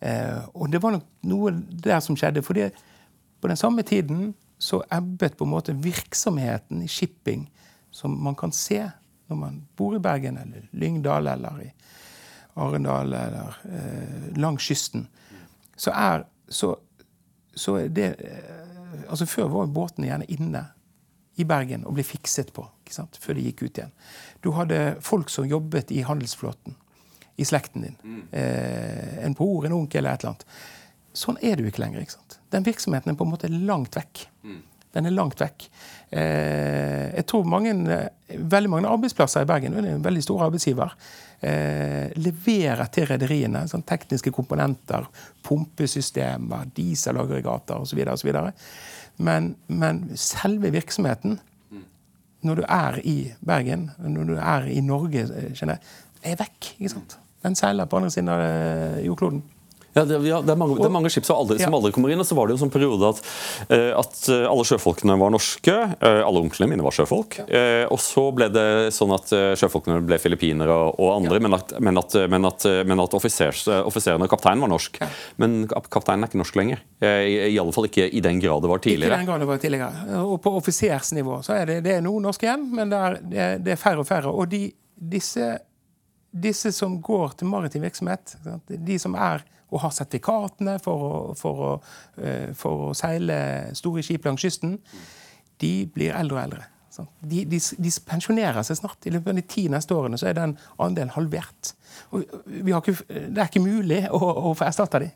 [0.00, 1.52] Eh, og det var nok noe
[1.84, 2.42] der som skjedde.
[2.42, 2.54] for
[3.40, 7.50] på den samme tiden så ebbet på en måte virksomheten i shipping,
[7.90, 8.82] som man kan se
[9.26, 11.72] når man bor i Bergen eller Lyngdal eller i
[12.56, 15.06] Arendal eller eh, langs kysten,
[15.76, 16.76] så er så,
[17.54, 18.52] så er det eh,
[19.10, 20.60] Altså Før var båtene gjerne inne
[21.36, 22.64] i Bergen og ble fikset på
[23.20, 23.92] før de gikk ut igjen.
[24.40, 26.76] Du hadde folk som jobbet i handelsflåten
[27.36, 27.96] i slekten din.
[28.02, 28.22] Mm.
[28.30, 30.46] Eh, en bror, en onkel eller et eller annet.
[31.12, 32.06] Sånn er det jo ikke lenger.
[32.06, 32.35] ikke sant?
[32.52, 34.26] Den virksomheten er på en måte langt vekk.
[34.46, 34.62] Mm.
[34.96, 35.66] Den er langt vekk.
[36.10, 40.94] Eh, jeg tror mange, eh, veldig mange arbeidsplasser i Bergen, en veldig stor arbeidsgiver,
[41.42, 45.04] eh, leverer til rederiene sånn tekniske komponenter,
[45.42, 48.52] pumpesystemer, dieselaggregater osv.
[49.18, 51.38] Men, men selve virksomheten
[52.46, 53.16] når du er i
[53.46, 55.78] Bergen, når du er i Norge jeg,
[56.22, 56.72] er vekk.
[56.78, 57.18] ikke sant?
[57.42, 59.42] Den seiler på andre siden av eh, jordkloden.
[59.96, 62.12] Ja, det, ja, det, er mange, det, er mange, skip som aldri, som aldri, kommer
[62.12, 62.20] inn.
[62.20, 63.20] og Så var det jo en sånn periode at,
[63.70, 65.76] uh, at eh, alle sjøfolkene var norske.
[66.02, 67.38] Uh, alle onklene mine var sjøfolk.
[67.46, 72.00] Og så ble det sånn at sjøfolkene ble filippinere og, og andre, men at, men
[72.00, 75.00] at, men at, men at offiserene og kapteinen var norsk.
[75.40, 76.84] Men kapteinen er ikke norsk lenger.
[77.00, 79.16] I, I alle fall ikke i den grad det var tidligere.
[79.16, 80.20] Ikke den grad det var tidligere.
[80.26, 83.76] Og på offisersnivå så er det, det er noen norske igjen, men det er, det
[83.76, 84.32] er færre og færre.
[84.32, 84.66] Og de,
[85.16, 85.54] disse,
[86.30, 88.36] disse som går til maritim virksomhet,
[88.68, 91.82] de som er og har sertifikatene for for,
[92.22, 94.78] eh, for å, seile store skip langs kysten,
[95.60, 96.64] de blir eldre og eldre.
[97.20, 99.04] De, de, de, pensjonerer seg snart.
[99.04, 101.74] I løpet av de ti neste årene så er den andelen halvert.
[102.14, 105.12] Ikke, det er ikke mulig å, å få erstatta dem.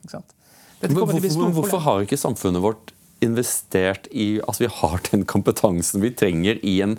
[0.92, 2.92] Hvorfor, hvorfor har ikke samfunnet vårt
[3.24, 6.98] investert i at vi har den kompetansen vi trenger i en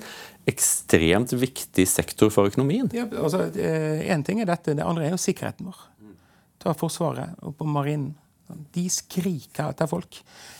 [0.49, 2.89] ekstremt viktig sektor for økonomien?
[2.95, 5.90] Ja, altså, en ting er dette, Det andre er jo sikkerheten vår
[6.61, 8.13] ta Forsvaret og på Marinen.
[8.75, 10.17] De skriker etter folk.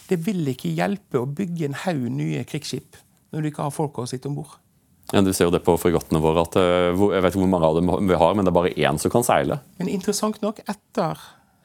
[0.08, 3.00] Det vil ikke hjelpe å bygge en haug nye krigsskip
[3.32, 4.58] når du ikke har folk å sitte om bord.
[5.12, 7.68] Ja, du ser jo det på fregattene våre at eh, Jeg vet ikke hvor mange
[7.68, 9.60] av dem vi har, men det er bare én som kan seile.
[9.80, 11.20] Men interessant nok, etter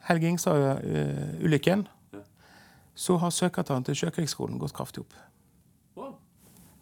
[0.09, 1.85] Helge Ingstad-ulykken,
[2.97, 5.15] så har søkertallene til Sjøkrigsskolen gått kraftig opp.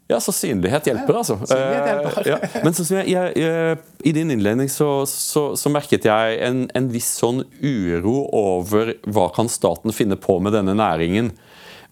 [0.08, 1.38] Ja, så synlighet hjelper, altså.
[1.50, 2.20] Synlighet hjelper.
[2.20, 2.62] Uh, ja.
[2.64, 6.90] Men så, jeg, jeg, jeg, I din innledning så, så, så merket jeg en, en,
[6.94, 11.32] viss sånn uro over hva kan staten finne på med denne næringen.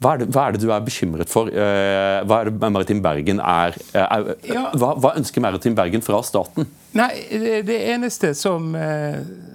[0.03, 1.49] Hva er det, hva er det du er bekymret for?
[1.49, 4.68] Uh, hva er det Maritim Bergen er, er ja.
[4.78, 6.70] hva, hva, ønsker Maritim Bergen fra staten?
[6.93, 7.09] Nei,
[7.66, 8.76] Det eneste som,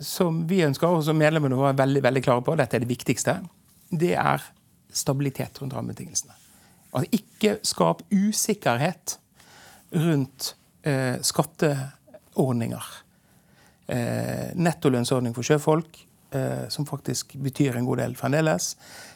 [0.03, 2.91] som vi ønsker, og som medlemmene våre er veldig, veldig klare på, dette er det
[2.91, 3.39] viktigste,
[3.95, 4.43] det er
[4.91, 6.38] stabilitet rundt rammebetingelsene.
[6.93, 9.19] Altså ikke skap usikkerhet
[9.95, 12.89] rundt eh, skatteordninger.
[13.89, 16.01] Eh, nettolønnsordning for sjøfolk,
[16.37, 18.75] eh, som faktisk betyr en god del fremdeles.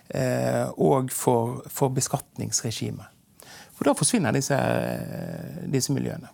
[0.08, 3.08] Eh, og for, for beskatningsregimet.
[3.72, 4.56] For da forsvinner disse,
[5.72, 6.30] disse miljøene.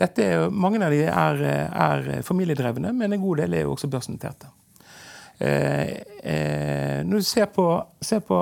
[0.00, 4.48] Er, mange av de er, er, familiedrevne, men en god del er jo også børsnoterte.
[5.40, 7.66] Eh, eh, når du ser på,
[8.00, 8.38] ser på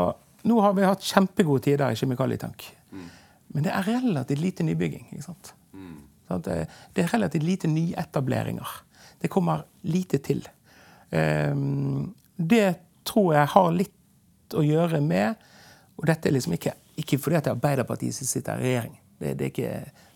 [0.49, 2.65] nå har vi hatt kjempegode tider i kjemikalietank.
[2.93, 3.09] Mm.
[3.55, 5.09] Men det er relativt lite nybygging.
[5.13, 5.53] ikke sant?
[5.73, 5.97] Mm.
[6.45, 8.69] Det er relativt lite nyetableringer.
[9.21, 10.43] Det kommer lite til.
[11.11, 12.75] Ehm, det
[13.05, 15.47] tror jeg har litt å gjøre med
[15.99, 18.93] Og dette er liksom ikke, ikke fordi at det er Arbeiderpartiet som sitter i regjering.
[19.19, 19.71] Det, det er ikke,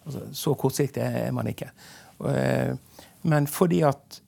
[0.05, 1.73] altså, så kortsiktig er man ikke.
[2.31, 2.77] Eh,
[3.27, 4.21] men fordi at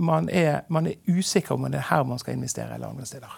[0.00, 3.36] man er, man er usikker om det er her man skal investere, eller andre steder.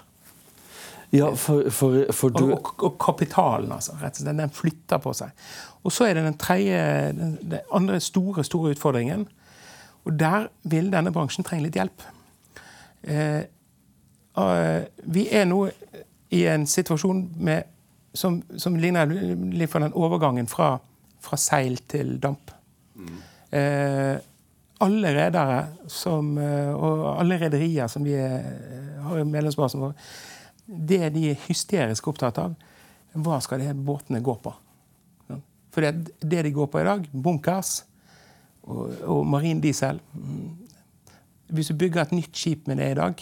[1.14, 2.44] Ja, for, for, for du...
[2.50, 3.94] og, og, og, kapitalen, altså.
[4.00, 5.46] rett og slett, Den flytter på seg.
[5.86, 6.80] Og så er det den tredje,
[7.14, 9.26] den, den andre store store utfordringen.
[10.06, 12.04] Og der vil denne bransjen trenge litt hjelp.
[13.06, 13.42] Eh,
[14.42, 15.64] eh, vi er nå
[16.34, 17.70] i en situasjon med,
[18.14, 20.76] som, som ligner litt på den overgangen fra,
[21.22, 22.50] fra seil til damp.
[23.54, 24.16] Eh,
[24.84, 28.42] alle redere eh, og alle rederier som vi er,
[29.06, 29.94] har i medlemsbasen vår,
[30.66, 32.54] det de er hysterisk opptatt av,
[33.16, 34.52] hva skal de båtene gå på?
[35.76, 37.82] For det, det de går på i dag, bunkers
[38.64, 40.00] og, og marin diesel
[41.52, 43.20] Hvis du bygger et nytt skip med det i dag,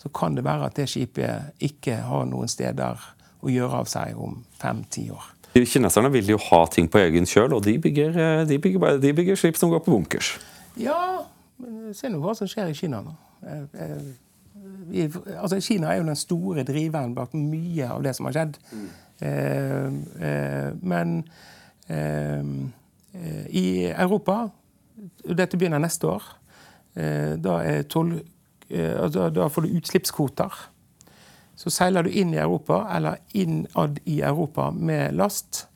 [0.00, 3.04] så kan det være at det skipet ikke har noen steder
[3.40, 5.28] å gjøre av seg om fem-ti år.
[5.54, 9.12] Kineserne vil jo ha ting på egen kjøl, og de bygger, eh, de, bygger, de
[9.14, 10.32] bygger, skip som går på bunkers.
[10.78, 11.26] Ja,
[11.60, 13.14] men se nå hva som skjer i Kina nå.
[14.92, 18.28] Eh, eh, vi, altså Kina er jo den store driveren bak mye av det som
[18.28, 18.58] har skjedd.
[18.72, 18.88] Mm.
[19.20, 19.86] Eh,
[20.28, 21.28] eh, men
[21.88, 22.44] eh,
[23.50, 24.48] i Europa
[25.24, 26.22] Dette begynner neste år.
[27.40, 28.20] da, er 12,
[29.14, 30.56] da, da får du utslippskvoter.
[31.56, 35.68] Så seiler du inn i Europa, eller innad i Europa med last,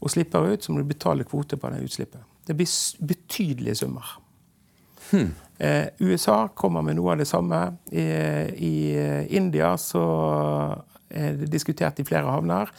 [0.00, 2.24] og slipper ut, så må du betale kvote på det utslippet.
[2.48, 4.16] Det blir betydelige summer.
[5.10, 5.34] Hmm.
[5.58, 7.60] Eh, USA kommer med noe av det samme.
[7.94, 8.04] I,
[8.58, 8.74] i
[9.36, 10.04] India så
[11.14, 12.72] er det diskutert i flere havner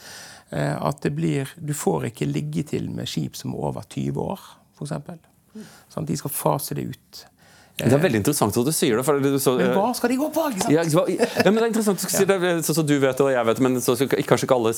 [0.50, 4.20] eh, at det blir Du får ikke ligge til med skip som er over 20
[4.20, 4.44] år,
[4.76, 4.92] f.eks.
[5.92, 7.22] Sånn de skal fase det ut.
[7.76, 9.14] Det er veldig interessant at du sier det.
[9.20, 10.44] Du så, men hva skal de gå på?
[10.72, 13.32] Ja, ja, men det er interessant du si det, sånn som du vet det, og
[13.34, 14.72] jeg vet det, men så, Kanskje ikke alle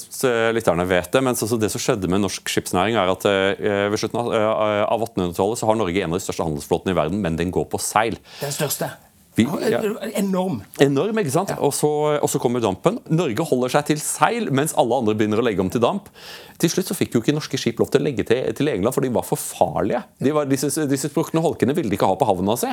[0.57, 3.87] lytterne vet det, men så, så det som skjedde med norsk skipsnæring, er at uh,
[3.93, 7.23] ved slutten av, av 1800-tallet så har Norge en av de største handelsflåtene i verden,
[7.23, 8.19] men den går på seil.
[8.43, 8.91] Den største?
[9.39, 9.81] Vi, ja.
[10.19, 10.61] Enorm.
[10.83, 11.53] Enorm, ikke sant?
[11.55, 11.61] Ja.
[11.63, 12.99] Og, så, og, så, kommer dampen.
[13.07, 16.11] Norge holder seg til seil, mens alle andre begynner å legge om til damp.
[16.59, 18.91] Til slutt så fikk jo ikke norske skip lov til å legge til, til England,
[18.97, 20.03] for de var for farlige.
[20.19, 22.73] De var, disse, disse sprukne holkene ville de ikke ha på havna si.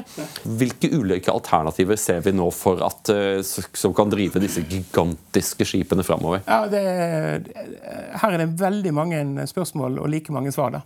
[0.57, 6.05] Hvilke ulike alternativer ser vi nå for at, eh, som kan drive disse gigantiske skipene
[6.07, 6.41] framover?
[6.49, 10.79] Ja, her er det veldig mange spørsmål og like mange svar.
[10.79, 10.81] da.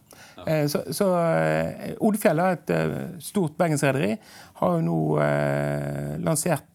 [0.50, 2.74] Eh, så, så eh, Odfjell, et
[3.24, 4.16] stort bergensrederi,
[4.62, 6.66] har jo nå eh, lansert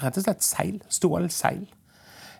[0.00, 0.80] rett og slett seil.
[0.88, 1.66] Stålseil.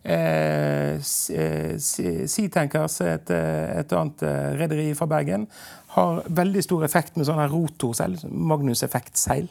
[0.03, 4.25] Eh, eh Seatankers, et, eh, et annet
[4.61, 5.49] rederi fra Bergen,
[5.97, 8.17] har veldig stor effekt med sånne rotorseil.
[8.31, 9.51] Magnus-effekt-seil.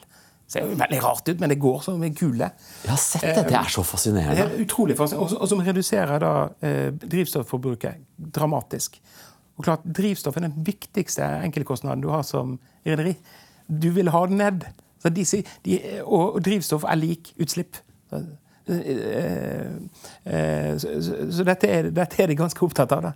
[0.49, 2.47] Ser jo veldig rart ut, men det går som en kule.
[2.81, 3.43] Jeg har sett det.
[3.51, 4.37] Det er så fascinerende.
[4.39, 6.31] Det er utrolig fascinerende, Og som reduserer da
[6.65, 8.97] eh, drivstofforbruket dramatisk.
[9.59, 12.55] Og klart, Drivstoff er den viktigste enkeltkostnaden du har som
[12.87, 13.17] rederi.
[13.67, 14.63] Du vil ha den ned.
[14.99, 15.25] Så de,
[15.65, 17.77] de, og drivstoff er lik utslipp.
[18.09, 18.23] Så,
[18.67, 19.67] eh,
[20.25, 20.95] eh, så,
[21.31, 23.11] så dette, er, dette, er, de ganske opptatt av.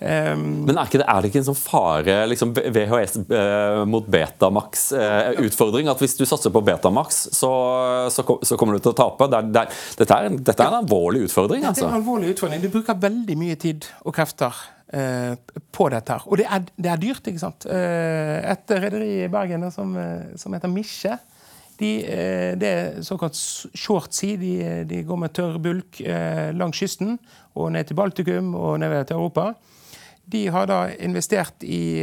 [0.00, 5.90] Um, Men er, det, er, det, ikke en sånn fare liksom VHS eh, mot Betamax-utfordring?
[5.90, 7.52] Eh, at hvis du satser på Betamax, så,
[8.08, 9.28] så, så, kommer du til å tape?
[9.28, 11.68] Det er, det er, dette, er, dette, er, en alvorlig utfordring.
[11.68, 11.84] Altså.
[11.84, 12.02] Det er en altså.
[12.02, 12.64] alvorlig utfordring.
[12.64, 15.34] Du bruker veldig mye tid og krefter Eh,
[15.70, 16.12] på dette.
[16.12, 16.22] her.
[16.26, 17.66] Og det er, det er dyrt, ikke sant.
[17.70, 21.18] Eh, et rederi i Bergen som, eh, som heter Misje,
[21.78, 21.90] de,
[22.60, 23.38] det er såkalt
[23.72, 24.36] shortsea.
[24.36, 26.02] De, de går med tørr bulk
[26.52, 27.14] langs kysten
[27.56, 29.54] og ned til Baltikum og ned til Europa.
[30.30, 32.02] De har da investert i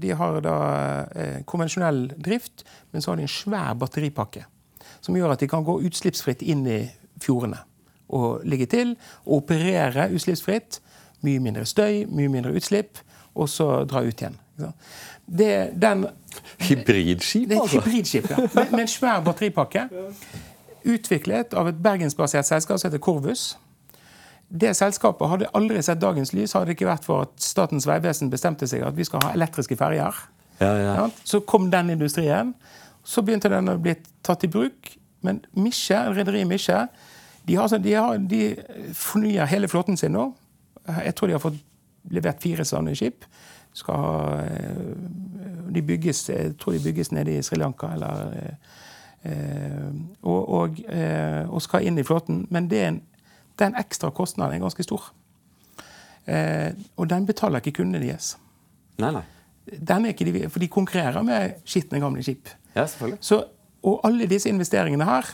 [0.00, 0.56] De har da
[1.50, 4.44] konvensjonell drift, men så har de en svær batteripakke.
[5.00, 6.82] Som gjør at de kan gå utslippsfritt inn i
[7.20, 7.58] fjordene
[8.10, 10.80] og ligge til og operere utslippsfritt
[11.26, 13.00] mye mindre støy, mye mindre utslipp,
[13.34, 14.36] og så dra ut igjen.
[15.26, 16.06] Det, den,
[16.66, 17.80] hybridskip, det er altså?
[17.80, 18.46] Hybridskip, ja.
[18.54, 19.86] Med, med en svær batteripakke.
[20.84, 23.52] Utviklet av et bergensbasert selskap som heter Corvus.
[24.50, 28.32] Det selskapet hadde aldri sett dagens lys hadde det ikke vært for at Statens vegvesen
[28.32, 30.16] bestemte seg at vi skal ha elektriske ferjer.
[30.60, 31.08] Ja, ja.
[31.24, 32.54] Så kom den industrien.
[33.06, 33.94] Så begynte den å bli
[34.26, 34.90] tatt i bruk.
[35.24, 36.82] Men Misje, rederiet Misje
[37.46, 38.42] de, har, de, har, de
[38.94, 40.30] fornyer hele flåten sin nå.
[40.88, 41.60] Jeg tror de har fått
[42.12, 43.24] levert fire sånne skip.
[43.76, 48.32] Skal, eh, de bygges, jeg tror de bygges nede i Sri Lanka eller
[49.22, 49.90] eh,
[50.22, 52.46] og, og, eh, og, skal inn i flåten.
[52.50, 53.00] Men det er en,
[53.60, 55.10] den ekstra kostnaden er ganske stor.
[56.30, 58.34] Og den betaler ikke kundene deres.
[59.00, 59.22] Nei, nei.
[59.70, 62.50] Den er ikke de, for de konkurrerer med skitne, gamle skip.
[62.74, 63.18] Ja, selvfølgelig.
[63.24, 63.40] Så,
[63.86, 65.30] og alle disse investeringene her,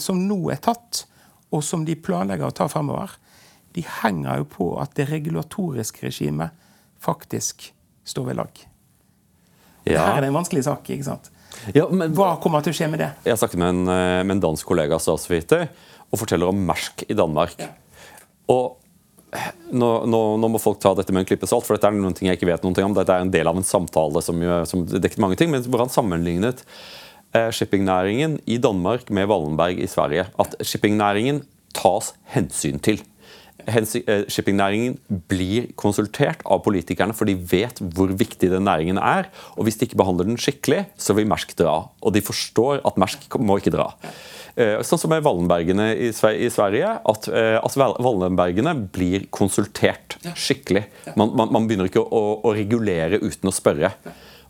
[0.00, 1.02] som nå er tatt,
[1.50, 3.14] og som de planlegger å ta fremover,
[3.76, 6.54] de henger jo på at det regulatoriske regimet
[7.02, 7.68] faktisk
[8.08, 8.62] står ved lag.
[9.88, 10.02] Ja.
[10.02, 10.88] Her er det en vanskelig sak.
[10.90, 11.30] ikke sant?
[11.74, 13.10] Ja, men, Hva kommer til å skje med det?
[13.28, 15.68] Jeg snakket med en, eh, med en dansk kollega statsviter,
[16.08, 17.58] og forteller om Mersk i Danmark.
[18.52, 18.78] Og
[19.70, 22.16] nå, nå, nå, må folk ta dette med en klype salt, for dette er noen
[22.16, 22.96] ting jeg ikke vet noe om.
[22.96, 25.92] Dette er en del av en samtale som, som dekket mange ting, men hvor han
[25.92, 26.64] sammenlignet
[27.36, 30.28] eh, shippingnæringen i Danmark med Wallenberg i Sverige.
[30.40, 31.42] At shippingnæringen
[31.76, 33.02] tas hensyn til.
[33.68, 34.96] Eh, shippingnæringen
[35.28, 39.28] blir konsultert av politikerne, for de vet hvor viktig den næringen er.
[39.56, 41.82] Og hvis de ikke behandler den skikkelig, så vil Mersk dra.
[42.00, 43.90] Og de forstår at Mersk må ikke dra.
[44.56, 46.94] Eh, sånn som med Wallenbergene i, i Sverige.
[47.12, 50.86] At, eh, at Wallenbergene blir konsultert skikkelig.
[51.14, 53.92] Man, man, man begynner ikke å, å, regulere uten å spørre.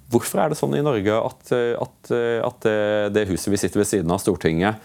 [0.09, 2.13] Hvorfor er det sånn i Norge at, at,
[2.47, 2.69] at
[3.13, 4.79] det huset vi sitter ved siden av, Stortinget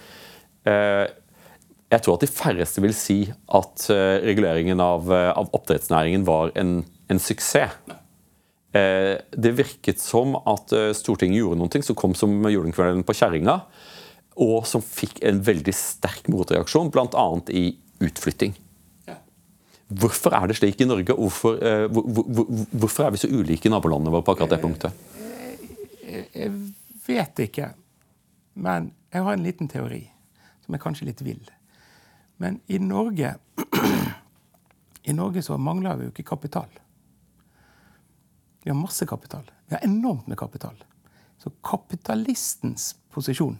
[1.93, 3.19] jeg tror at de færreste vil si
[3.53, 3.85] at
[4.25, 6.79] reguleringen av, av oppdrettsnæringen var en,
[7.11, 7.75] en suksess.
[8.73, 13.59] Det virket som at Stortinget gjorde noe som kom som julekvelden på kjerringa
[14.41, 17.25] og som fikk en veldig sterk motreaksjon, bl.a.
[17.53, 17.65] i
[18.03, 18.55] utflytting.
[19.93, 21.13] Hvorfor er det slik i Norge?
[21.13, 21.59] Hvorfor,
[21.93, 25.03] hvor, hvor, hvorfor er vi så ulike i nabolandene våre på akkurat det punktet?
[26.01, 26.53] Jeg, jeg
[27.05, 27.69] vet ikke.
[28.53, 30.01] Men jeg har en liten teori,
[30.65, 31.43] som er kanskje litt vill.
[32.41, 33.35] Men i Norge
[35.03, 36.69] i Norge så mangler vi jo ikke kapital.
[38.63, 39.51] Vi har masse kapital.
[39.67, 40.77] Vi har enormt med kapital.
[41.37, 43.57] Så kapitalistens posisjon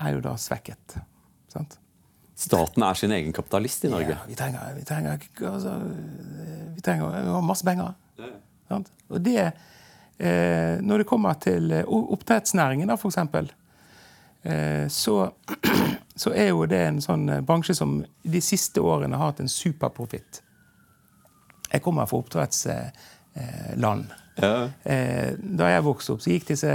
[0.00, 0.96] er jo da svekket.
[1.52, 1.78] Sant?
[2.34, 4.16] Staten er sin egen kapitalist i Norge?
[4.16, 5.76] Ja, vi trenger, vi trenger, altså,
[6.74, 7.94] vi trenger vi har masse penger.
[8.18, 8.80] Ja.
[9.08, 9.52] Og det,
[10.18, 13.46] eh, Når det kommer til eh, oppdrettsnæringen, da, for eh,
[14.88, 15.32] så,
[16.22, 19.48] så er jo det en sånn eh, bransje som de siste årene har hatt en
[19.50, 20.42] superprofitt.
[21.72, 24.12] Jeg kommer fra oppdrettsland.
[24.38, 24.68] Ja.
[24.82, 26.70] Eh, da jeg vokste opp, så gikk disse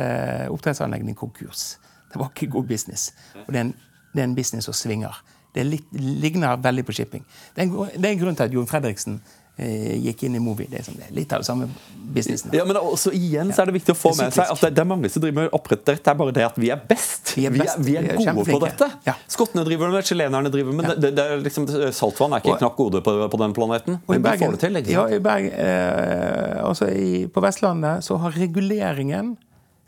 [0.51, 1.77] oppdrettsanleggene konkurs.
[2.11, 3.13] Det var ikke god business.
[3.45, 3.75] Og det er en,
[4.13, 5.21] det er en business som svinger.
[5.55, 7.23] Det litt, ligner veldig på shipping.
[7.55, 10.41] Det er en, det er en grunn til at Jon Fredriksen eh, gikk inn i
[10.43, 10.67] Movi.
[10.69, 11.67] Det er, som det litt av det samme
[12.13, 12.53] businessen.
[12.55, 14.87] Ja, men også igjen så er det viktig å få med seg at det, er
[14.89, 15.83] mange som driver med oppdrett.
[15.89, 17.33] Det er bare det at vi er best.
[17.37, 17.81] Vi er, best.
[17.85, 18.89] Vi er, vi er gode på dette.
[19.07, 19.15] Ja.
[19.31, 20.95] Skottene driver med chilenerne driver med ja.
[20.95, 21.11] det.
[21.17, 23.99] det er liksom, saltvann er ikke knakk gode på, på, den planeten.
[24.07, 24.81] Men vi får det til.
[24.81, 24.95] Ikke sant?
[24.95, 29.35] Ja, i Bergen, eh, altså i, på Vestlandet så har reguleringen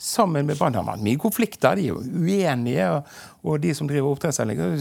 [0.01, 0.73] sammen med barn.
[0.73, 2.87] De har mye konflikter, de er jo uenige.
[2.95, 3.11] Og,
[3.45, 4.73] og de som driver oppdrettsanlegg, har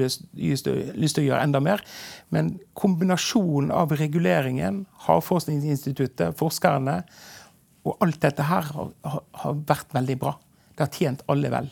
[0.00, 1.84] lyst, til å gjøre enda mer.
[2.34, 7.02] Men kombinasjonen av reguleringen, Havforskningsinstituttet, forskerne
[7.84, 10.32] og alt dette her har, har, vært veldig bra.
[10.72, 11.68] Det har tjent alle vel.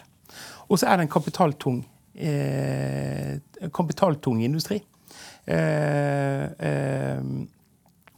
[0.68, 1.80] Og så er det en kapitaltung,
[2.12, 3.38] eh,
[3.72, 4.82] kapitaltung industri.
[5.48, 7.24] Eh, eh,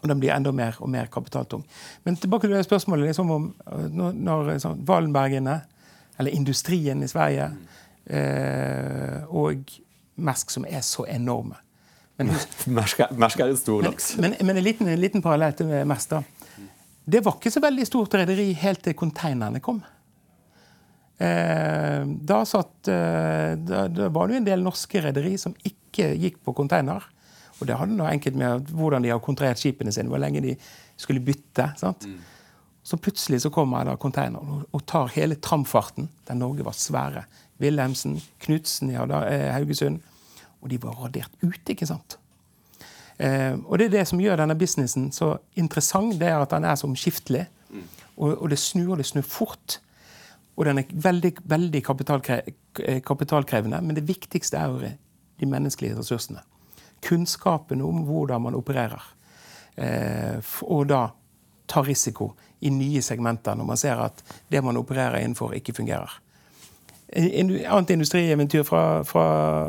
[0.05, 1.65] og den blir enda mer og mer kapitaltung.
[2.05, 5.63] Men tilbake til det spørsmålet liksom om øh, når, når sånn, Wallenbergene,
[6.21, 7.49] eller industrien i Sverige,
[8.05, 9.65] eh, og
[10.15, 11.57] Mersk, som er så enorme.
[12.21, 12.35] Men,
[12.79, 14.13] Mersk, er, Mersk er en stor laks.
[14.19, 16.13] Men, men, men, en, liten, en liten parallell til Mersk.
[16.13, 16.69] da.
[17.05, 19.81] Det var ikke så veldig stort rederi helt til konteinerne kom.
[21.17, 26.43] Eh, da, satt, da, da, var det jo en del norske rederi som ikke gikk
[26.45, 27.09] på container.
[27.61, 30.55] Og det hadde noe enkelt med hvordan de har kontrahert skipene sine, hvor lenge de
[31.01, 31.71] skulle bytte.
[31.79, 32.07] sant?
[32.09, 32.19] Mm.
[32.85, 37.25] Så plutselig så kommer da containeren og tar hele tramfarten, der Norge var svære.
[37.63, 40.03] Wilhelmsen, Knutsen i eh, Haugesund.
[40.61, 42.19] Og de var radert ute, ikke sant?
[43.19, 46.65] Eh, og det er det som gjør denne businessen så interessant, det er at den
[46.65, 47.47] er så omskiftelig.
[47.71, 47.89] Mm.
[48.17, 49.79] Og, og, det snur, og det snur fort.
[50.57, 52.43] Og den er veldig, veldig kapitalkre
[53.07, 53.81] kapitalkrevende.
[53.81, 54.93] Men det viktigste er jo
[55.41, 56.43] de menneskelige ressursene
[57.05, 59.03] kunnskapen om hvordan man opererer.
[59.77, 61.07] Eh, og da
[61.67, 62.33] ta risiko
[62.65, 66.21] i nye segmenter når man ser at det man opererer innenfor, ikke fungerer.
[67.15, 69.27] Annet industrieventyr fra, fra,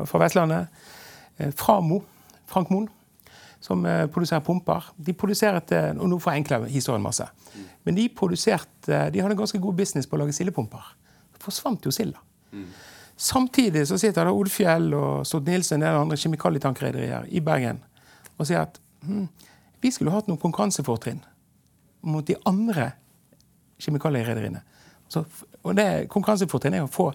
[0.10, 0.68] fra Vestlandet.
[1.38, 2.02] Eh, Framo,
[2.50, 2.88] Frank Moen,
[3.60, 4.92] som eh, produserer pumper.
[4.98, 7.28] De produserte, og Nå forenkler jeg historien masse.
[7.86, 10.94] Men de produserte, de hadde ganske god business på å lage sildepumper.
[11.42, 12.22] Forsvant jo silda.
[12.56, 12.70] Mm.
[13.16, 17.80] Samtidig så sitter da Odfjell og Stord Nilsen og andre kjemikalietankrederier i Bergen
[18.36, 19.30] og sier at hm,
[19.84, 21.22] vi skulle hatt noen konkurransefortrinn
[22.06, 22.92] mot de andre
[23.82, 24.62] kjemikalierederiene.
[25.64, 27.12] Og det konkurransefortrinn er å få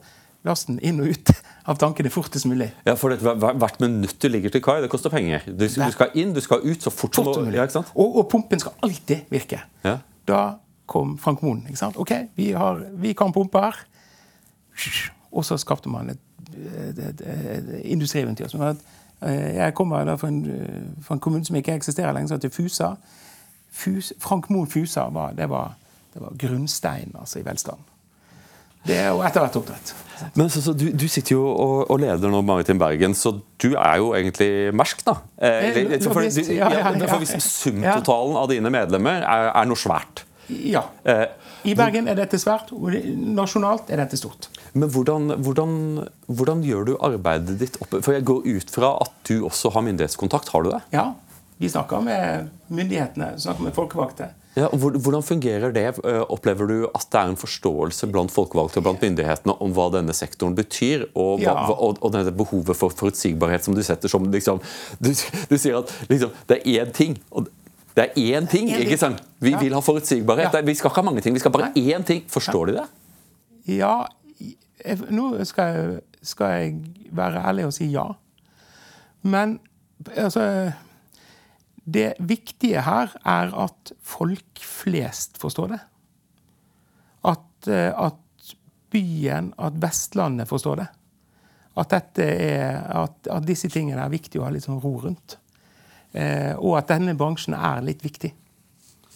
[0.47, 1.33] lasten inn og ut
[1.69, 2.71] av tankene fortest mulig.
[2.87, 5.45] Ja, for det, Hvert minutt du ligger til kai, det koster penger.
[5.47, 7.59] Du, du skal inn, du skal ut så fort som mulig.
[7.61, 9.61] Ja, og, og, pumpen skal alltid virke.
[9.85, 9.99] Ja.
[10.29, 10.43] Da
[10.91, 11.67] kom Frank Moen.
[11.69, 12.01] ikke sant?
[12.01, 13.85] OK, vi, har, vi kan pumpe her.
[15.33, 16.19] Og så skapte man et,
[16.57, 18.51] et, et, et industrieventyr.
[19.23, 20.41] Eh, jeg kommer fra en,
[21.03, 22.95] fra en, kommune som ikke eksisterer lenger, som heter Fusa.
[23.71, 25.77] Fus, Frank Moen Fusa var, det var,
[26.15, 27.85] det var grunnsteinen altså, i velstanden.
[28.87, 29.93] Det er jo etter hvert oppdrett.
[30.35, 33.69] Men så, så du, du, sitter jo og, og leder nå Maritim Bergen, så du
[33.75, 35.19] er jo egentlig mersk, da?
[35.37, 39.81] Eh, eh for, du, ja, ja, ja, for Sumtotalen av dine medlemmer er, er noe
[39.81, 40.25] svært.
[40.49, 40.87] Ja.
[41.05, 41.27] Eh,
[41.69, 42.97] I Bergen er dette svært, og
[43.37, 44.49] nasjonalt er dette stort.
[44.73, 45.73] Men hvordan, hvordan,
[46.27, 48.03] hvordan, gjør du arbeidet ditt oppe?
[48.05, 50.53] For jeg går ut fra at du også har myndighetskontakt.
[50.55, 50.83] Har du det?
[50.95, 51.13] Ja.
[51.61, 54.31] Vi snakker med myndighetene, snakker med folkevalgte.
[54.57, 55.85] Ja, Hvordan fungerer det?
[56.05, 59.87] Eh, opplever du at det er en forståelse blant folkevalgte og blant myndighetene om hva
[59.95, 61.55] denne sektoren betyr, og, hva, ja.
[61.71, 64.59] og, og dette behovet for forutsigbarhet som du setter som liksom,
[64.99, 67.19] du, du, sier at liksom, det er én ting.
[67.31, 67.47] og
[67.95, 69.23] det er én ting, ikke sant?
[69.43, 70.55] Vi vil ha forutsigbarhet.
[70.55, 70.65] Ja.
[70.67, 71.87] Vi skal ikke ha mange ting, vi skal bare Nei.
[71.95, 72.25] én ting.
[72.31, 72.87] Forstår de det?
[73.77, 74.07] Ja,
[75.11, 78.07] nå skal jeg, skal jeg være ærlig og si ja.
[79.23, 79.59] Men
[80.17, 80.73] altså
[81.85, 85.81] det viktige her er at folk flest forstår det.
[87.25, 88.55] At, eh, at
[88.91, 90.89] byen, at Vestlandet forstår det.
[91.77, 95.39] At, er, at, at, disse tingene er viktig å ha litt sånn ro rundt.
[96.13, 98.33] Eh, og at denne bransjen er litt viktig.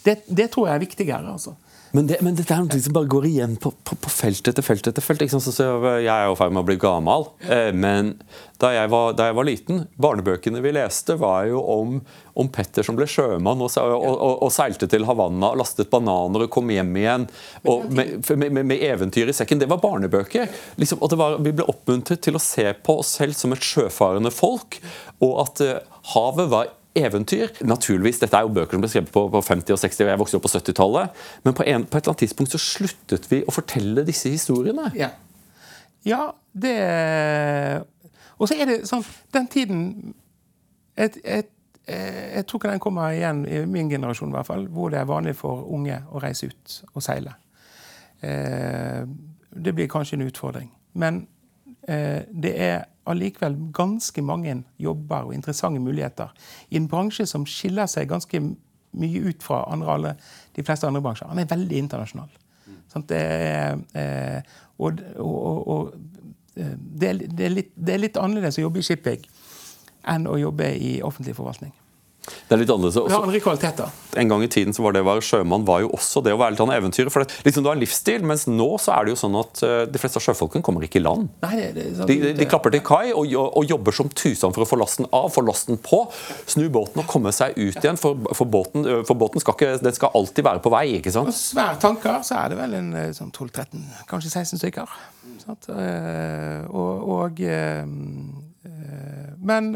[0.05, 1.31] Det, det tror jeg er viktigere.
[1.31, 1.55] altså.
[1.95, 4.65] Men, det, men, dette er noe som bare går igjen på, på, på felt etter
[4.65, 5.23] felt etter felt.
[5.31, 7.29] Så, så jeg er jo i ferd med å bli gammel.
[7.47, 8.17] Eh, men
[8.59, 11.97] da jeg, var, da jeg, var, liten, barnebøkene vi leste, var jo om,
[12.35, 16.47] om Petter som ble sjømann og, og, og, og, seilte til Havanna og lastet bananer
[16.47, 17.27] og kom hjem igjen
[17.63, 19.63] med, med, med, eventyr i sekken.
[19.63, 20.51] Det var barnebøker.
[20.81, 24.35] Liksom, og var, Vi ble oppmuntret til å se på oss selv som et sjøfarende
[24.35, 24.81] folk,
[25.23, 27.47] og at uh, havet var eventyr.
[27.67, 30.21] Naturligvis, Dette er jo bøker som ble skrevet på, på 50- og 60- og jeg
[30.21, 31.23] vokste opp på 70-tallet.
[31.43, 34.89] Men på, en, på, et eller annet tidspunkt så sluttet vi å fortelle disse historiene.
[34.97, 35.11] Ja,
[36.05, 36.21] ja
[36.53, 36.77] det
[38.37, 39.79] Og så er det sånn Den tiden
[40.95, 41.49] et, et,
[41.89, 45.09] Jeg tror ikke den kommer igjen i min generasjon, i hvert fall, hvor det er
[45.09, 47.35] vanlig for unge å reise ut og seile.
[48.25, 49.03] Eh,
[49.55, 50.71] det blir kanskje en utfordring.
[50.93, 51.27] Men
[51.87, 56.33] eh, det er allikevel ganske mange jobber og interessante muligheter
[56.69, 58.41] i en bransje som skiller seg ganske
[58.95, 60.15] mye ut fra andre,
[60.55, 61.29] de fleste andre bransjer.
[61.29, 62.29] Han er veldig internasjonal.
[62.65, 63.05] Mm.
[63.09, 65.95] Det er, eh, og, og, og
[66.55, 69.25] eh, det, det, er litt, det, er, litt, annerledes å jobbe i shipping
[70.07, 71.73] enn å jobbe i offentlig forvaltning.
[72.25, 72.97] Det er litt annerledes.
[73.01, 73.93] Også, andre kvaliteter.
[74.21, 76.39] En gang i tiden så var det å være sjømann var jo også det å
[76.39, 77.09] være litt av en eventyr.
[77.13, 79.63] For det, liksom, du har en livsstil, mens nå så er det jo sånn at
[79.65, 81.27] uh, de fleste av sjøfolkene kommer ikke i land.
[81.45, 84.55] Nei, det, det sånn, de, de, de, klapper til kai og, og, jobber som tusen
[84.55, 86.03] for å få lasten av, få lasten på,
[86.49, 87.99] snu båten og komme seg ut igjen.
[88.01, 90.85] For, for båten, eh, for båten skal, ikke, den skal alltid være på vei.
[90.99, 91.29] ikke sant?
[91.31, 94.97] Og svære tanker, så er det vel en eh, sånn 12-13, kanskje 16 stykker.
[95.45, 95.69] Sant?
[95.69, 97.41] Og, og
[99.45, 99.67] Men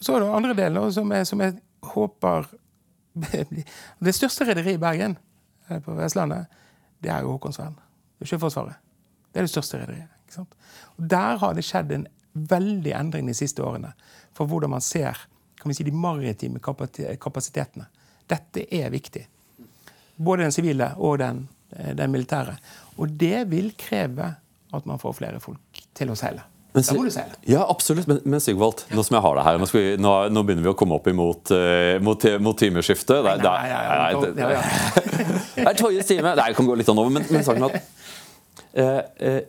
[0.00, 1.54] så er det andre delen som jeg, som jeg
[1.94, 2.48] håper
[4.04, 5.16] Det største rederiet i Bergen,
[5.68, 6.46] eh, på Vestlandet,
[7.02, 8.80] det er jo er Sjøforsvaret.
[9.32, 10.10] Det er det største rederiet.
[10.96, 13.92] Der har det skjedd en veldig endring de siste årene
[14.34, 15.18] for hvordan man ser
[15.60, 17.86] kan vi si, de maritime kapasitetene.
[18.26, 19.22] Dette er viktig.
[20.16, 22.56] Både den sivile og den, eh, den militære.
[22.96, 24.34] Og det vil kreve
[24.74, 26.42] at man får flere folk til å seile.
[26.74, 27.36] Men, da må du seile.
[27.46, 28.08] Ja, absolutt.
[28.10, 30.72] Men, men Sigvald, nå som jeg har det her, nå, vi, nå, nå begynner vi
[30.72, 33.22] å komme opp imot, uh, mot, mot timeskiftet.
[33.22, 33.36] nei,
[33.70, 34.48] nei det
[35.62, 36.32] er Toyes time.
[36.32, 39.40] Nei, det kan gå litt an over, men, men saken at uh, uh,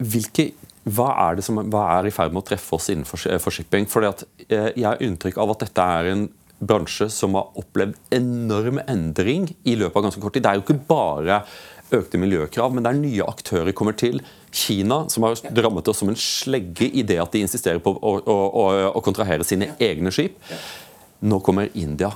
[0.00, 0.50] hvilke,
[0.88, 3.84] hva er det som hva er i ferd med å treffe oss innenfor for shipping?
[3.84, 6.24] Fordi at Jeg har inntrykk av at dette er en
[6.60, 10.44] bransje som har opplevd enorm endring i løpet av ganske kort tid.
[10.44, 11.42] Det er jo ikke bare
[11.96, 14.20] økte miljøkrav, men det er nye aktører kommer til.
[14.52, 18.14] Kina, som har rammet oss som en slegge i det at de insisterer på å,
[18.18, 18.64] å, å,
[18.98, 20.38] å kontrahere sine egne skip.
[21.20, 22.10] Nå kommer India.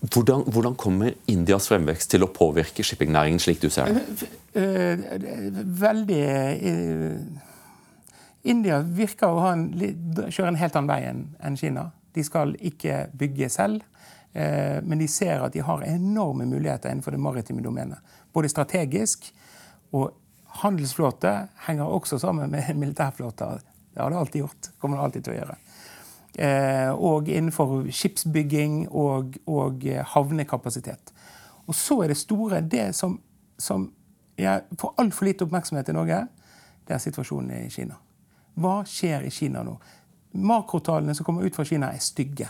[0.00, 4.28] Hvordan, hvordan, kommer Indias fremvekst til å påvirke shippingnæringen, slik du ser det?
[4.54, 7.16] Eh, eh, veldig eh,
[8.48, 11.88] India virker å en, kjøre en helt annen vei enn Kina.
[12.14, 13.84] De skal ikke bygge selv,
[14.38, 17.98] men de ser at de har enorme muligheter innenfor det maritime domenet
[18.32, 19.30] både strategisk
[19.96, 20.12] og
[20.62, 21.32] handelsflåte
[21.66, 23.58] henger også sammen med militærflåte.
[23.94, 24.70] Det har det alltid gjort.
[24.78, 25.56] kommer det alltid til å gjøre.
[26.38, 31.12] Eh, og innenfor skipsbygging og, og, havnekapasitet.
[31.66, 33.18] Og så er det store Det som,
[33.58, 33.90] som
[34.38, 36.20] jeg får altfor lite oppmerksomhet i Norge,
[36.86, 37.98] det er situasjonen i Kina.
[38.54, 39.74] Hva skjer i Kina nå?
[40.38, 42.48] Makrotallene som kommer ut fra Kina, er stygge.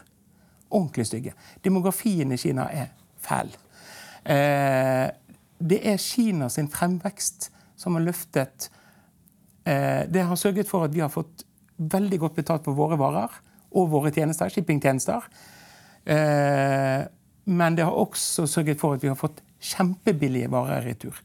[0.69, 1.33] Ordentlig stygge.
[1.65, 2.93] Demografien i Kina er
[3.25, 3.55] fæl.
[4.25, 5.09] Eh,
[5.59, 8.68] det er Kina sin fremvekst som har løftet
[9.64, 11.45] eh, Det har sørget for at vi har fått
[11.79, 13.37] veldig godt betalt for våre varer
[13.79, 15.29] og våre tjenester, shippingtjenester.
[16.09, 17.05] Eh,
[17.49, 21.20] men det har også sørget for at vi har fått kjempebillige varer i retur.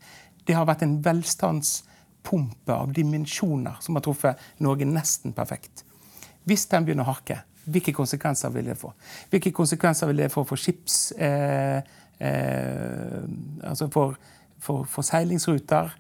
[0.46, 5.86] Det har vært en velstandspumpe av dimensjoner som har truffet Norge nesten perfekt.
[6.44, 8.92] Hvis den begynner å harke, hvilke konsekvenser vil det få?
[9.32, 11.12] Hvilke konsekvenser vil det få for skips...
[11.16, 11.80] Eh,
[12.20, 13.22] eh,
[13.64, 14.18] altså for,
[14.60, 15.94] for, for, seilingsruter,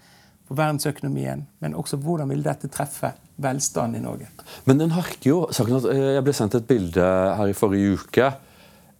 [0.47, 4.29] for verdensøkonomien, men også hvordan vil dette treffe velstand i Norge.
[4.65, 5.37] Men den harker jo.
[5.53, 7.05] Jeg ble sendt et bilde
[7.37, 8.27] her i forrige uke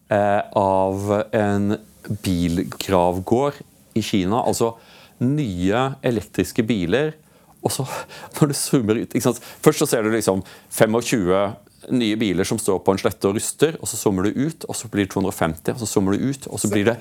[0.09, 1.75] eh, av en
[2.23, 3.59] bilgravgård
[3.93, 4.41] i Kina.
[4.41, 4.73] Altså
[5.23, 7.13] nye elektriske biler.
[7.63, 7.85] Og så,
[8.39, 9.13] når du zoomer ut
[9.63, 11.53] Først så ser du liksom 25
[11.91, 14.75] nye biler som står på en slette og ruster, og så zoomer du ut, og
[14.77, 16.95] så blir det 250, og så zoomer du ut, og så blir det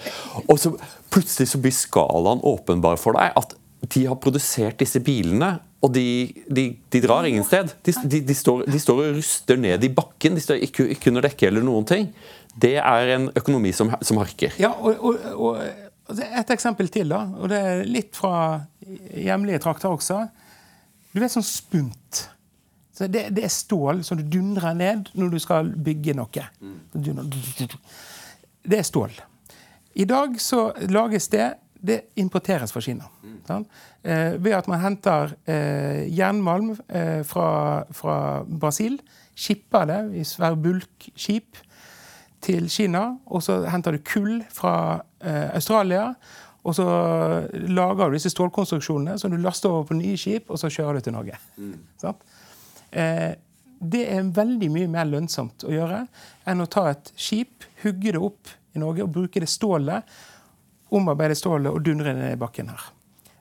[0.49, 0.73] Og så
[1.13, 3.31] plutselig så blir skalaen åpenbar for deg.
[3.39, 6.07] At de har produsert disse bilene, og de,
[6.47, 7.73] de, de drar ingen sted.
[7.83, 10.37] De, de, står, de, står, og ruster ned i bakken.
[10.39, 12.11] De står ikke, ikke under dekke eller noen ting.
[12.55, 14.55] Det er en økonomi som, som harker.
[14.63, 15.65] Ja, og, og, og,
[16.13, 17.23] Et eksempel til, da.
[17.41, 18.61] og Det er litt fra
[19.17, 20.21] hjemlige trakter også.
[21.13, 22.23] Du vet sånn spunt.
[22.93, 26.47] Så det, det, er stål som du dundrer ned når du skal bygge noe.
[28.63, 29.17] Det er stål.
[29.99, 31.49] I dag så lages det
[31.83, 33.09] det importeres fra Kina.
[33.23, 33.65] Mm.
[34.03, 38.17] Eh, ved at man henter eh, jernmalm eh, fra, fra,
[38.47, 39.01] Brasil,
[39.35, 41.59] skipper det i svære bulkskip
[42.43, 46.13] til Kina, og så henter du kull fra eh, Australia.
[46.63, 46.87] Og så
[47.53, 51.09] lager du disse stålkonstruksjonene som du laster over på nye skip, og så kjører du
[51.09, 51.39] til Norge.
[51.59, 51.81] Mm.
[53.83, 56.05] Det er veldig mye mer lønnsomt å gjøre
[56.47, 60.07] enn å ta et skip, hugge det opp i Norge og bruke det stålet
[60.93, 62.89] omarbeide stålet og dundre ned i bakken her.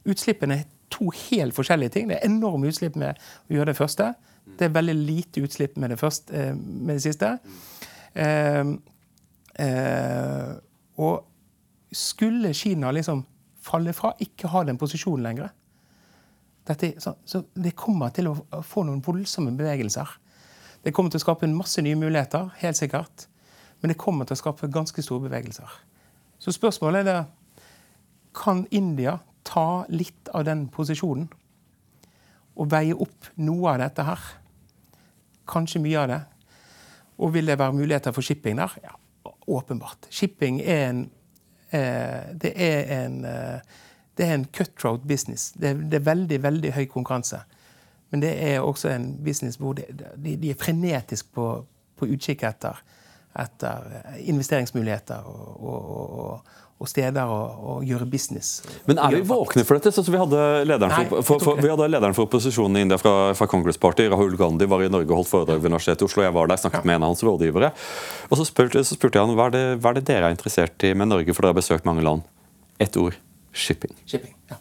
[0.09, 2.09] Utslippene er to helt forskjellige ting.
[2.09, 4.11] Det er enorme utslipp med å gjøre det første.
[4.57, 7.37] Det er veldig lite utslipp med det, første, eh, med det siste.
[8.15, 8.73] Eh,
[9.65, 10.53] eh,
[10.97, 13.25] og skulle Kina liksom
[13.61, 15.51] falle fra, ikke ha den posisjonen lenger
[16.67, 18.35] dette, så, så, det kommer til å
[18.65, 20.09] få noen voldsomme bevegelser.
[20.85, 23.27] Det kommer til å skape masse nye muligheter, helt sikkert.
[23.81, 25.69] Men det kommer til å skape ganske store bevegelser.
[26.41, 27.19] Så spørsmålet er det
[28.33, 31.27] kan India ta litt av den posisjonen
[32.55, 34.25] og veie opp noe av dette her?
[35.51, 36.19] Kanskje mye av det.
[37.21, 38.75] Og vil det være muligheter for shipping der?
[38.83, 38.95] Ja,
[39.47, 40.09] åpenbart.
[40.09, 41.01] Shipping er en
[41.71, 43.79] eh, Det er en eh,
[44.17, 45.51] det er en cutthroat business.
[45.51, 47.39] Det er, det er, veldig veldig høy konkurranse.
[48.11, 49.85] Men det er også en business hvor de,
[50.17, 51.45] de, de er frenetisk på,
[51.97, 52.81] på utkikk etter,
[53.39, 53.87] etter
[54.19, 58.63] investeringsmuligheter og, og, og, og steder å, å, gjøre business.
[58.87, 59.93] Men er vi våkne for dette?
[59.93, 62.97] Så vi, hadde lederen for, Nei, for, for, vi hadde lederen for opposisjonen i India
[63.01, 66.09] fra, fra Congress Party, Rahul Gandhi, var i Norge og holdt foredrag ved Universitetet i
[66.09, 66.25] Oslo.
[66.25, 66.89] Jeg var der, snakket ja.
[66.89, 67.71] med en av hans rådgivere.
[68.29, 70.37] Og så spurte, så spurte jeg han hva er, det, hva er det dere er
[70.37, 72.25] interessert i med Norge, for dere har besøkt mange land.
[72.81, 73.19] Ett ord
[73.53, 73.93] shipping.
[74.09, 74.57] Shipping, ja.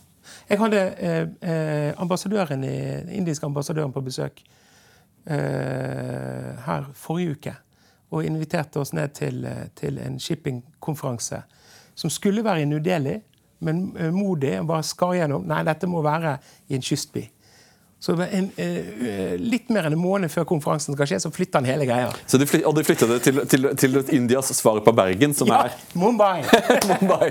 [0.51, 2.77] Jeg hadde eh, eh, ambassadøren i,
[3.15, 4.43] indiske ambassadøren på besøk
[5.31, 7.55] eh, her forrige uke.
[8.11, 11.45] Og inviterte oss ned til, eh, til en shippingkonferanse
[12.01, 13.19] som skulle være i New Delhi,
[13.61, 15.45] men modig, og bare skar gjennom.
[15.49, 16.39] Nei, dette må være
[16.71, 17.27] i en kystby.
[18.01, 21.69] Så en, uh, Litt mer enn en måned før konferansen skal skje, så flytter han
[21.69, 22.09] hele greia.
[22.25, 25.51] Så de flyt, og de flytta det til, til, til, Indias svar på Bergen, som
[25.53, 26.41] ja, er Mumbai.
[26.95, 27.29] Mumbai.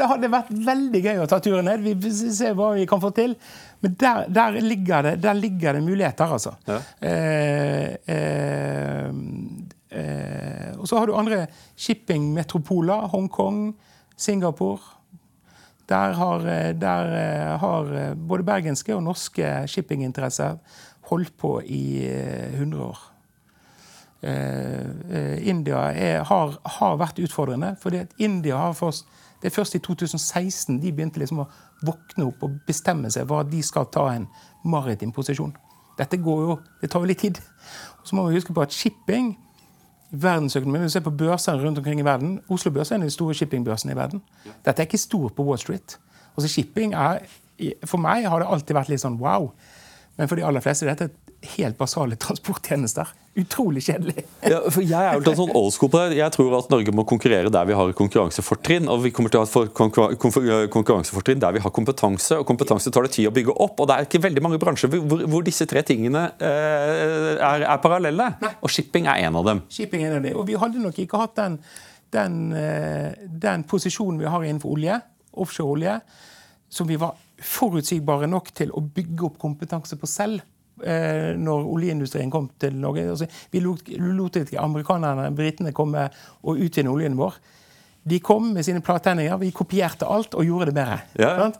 [0.00, 1.86] det hadde vært veldig gøy å ta turen ned.
[2.02, 3.36] Vi ser hva vi kan få til.
[3.80, 6.56] Men der, der, ligger, det, der ligger, det, muligheter, altså.
[6.66, 6.80] Ja.
[6.98, 9.06] Eh, eh,
[9.90, 13.08] Eh, og så har du andre shippingmetropoler.
[13.10, 13.74] Hongkong,
[14.16, 14.78] Singapore.
[15.88, 20.58] Der har, eh, der eh, har, eh, både bergenske og norske shippinginteresser
[21.10, 22.06] holdt på i
[22.54, 22.98] 100 år.
[24.22, 27.76] Eh, India er, har, har, vært utfordrende.
[27.80, 29.06] fordi India har først,
[29.42, 31.46] Det er først i 2016 de begynte liksom å
[31.82, 34.26] våkne opp og bestemme seg for at de skal ta en
[34.64, 35.54] maritim posisjon.
[35.96, 37.40] Dette går jo, det tar jo litt tid.
[38.00, 39.38] Og så må vi huske på at shipping
[40.10, 40.82] verdensøkonomien.
[40.82, 43.14] Hvis du ser på børsene rundt omkring i verden, Oslo Børs er en av de
[43.14, 44.22] store shippingbørsene i verden.
[44.64, 45.98] Dette er ikke stort på Wall Street.
[46.36, 47.18] Altså Shipping er,
[47.84, 49.50] For meg har det alltid vært litt sånn wow.
[50.16, 53.08] Men for de aller fleste er dette helt basale transporttjenester.
[53.38, 54.24] Utrolig kjedelig.
[54.42, 56.18] ja, for jeg er jo sånn old school på det.
[56.18, 58.88] Jeg tror at Norge må konkurrere der vi har konkurransefortrinn.
[58.90, 62.40] Og vi kommer til å ha konkurransefortrinn der vi har kompetanse.
[62.42, 63.78] Og kompetanse tar det tid å bygge opp.
[63.80, 67.78] Og det er ikke veldig mange bransjer hvor, hvor disse tre tingene eh, er, er,
[67.84, 68.32] parallelle.
[68.42, 68.52] Nei.
[68.60, 69.64] Og shipping er en av dem.
[69.72, 70.36] Shipping er en av dem.
[70.42, 71.58] Og vi hadde nok ikke hatt den,
[72.16, 75.00] den, eh, den posisjonen vi har innenfor olje,
[75.40, 76.00] offshoreolje,
[76.70, 80.42] som vi var forutsigbare nok til å bygge opp kompetanse på selv
[80.84, 83.06] eh, når oljeindustrien kom til Norge.
[83.12, 86.08] Altså, vi lot, lot ikke amerikanerne, britene, komme
[86.42, 87.40] og utvinne oljen vår.
[88.10, 91.00] De kom med sine plattegninger vi kopierte alt og gjorde det bedre.
[91.20, 91.50] Ja.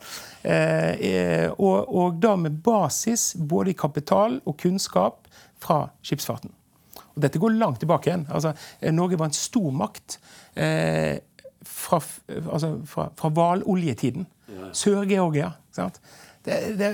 [0.41, 5.29] Eh, eh, og, og, da med basis både i kapital og kunnskap
[5.61, 6.53] fra skipsfarten.
[7.11, 8.25] Og dette går langt tilbake igjen.
[8.33, 10.17] Altså, eh, Norge var en stor makt
[10.55, 11.19] eh,
[11.61, 12.01] fra,
[12.41, 14.25] altså, fra, fra hvaloljetiden.
[14.51, 14.71] Ja.
[14.75, 15.53] Sør-Georgia.
[16.45, 16.87] Det, det,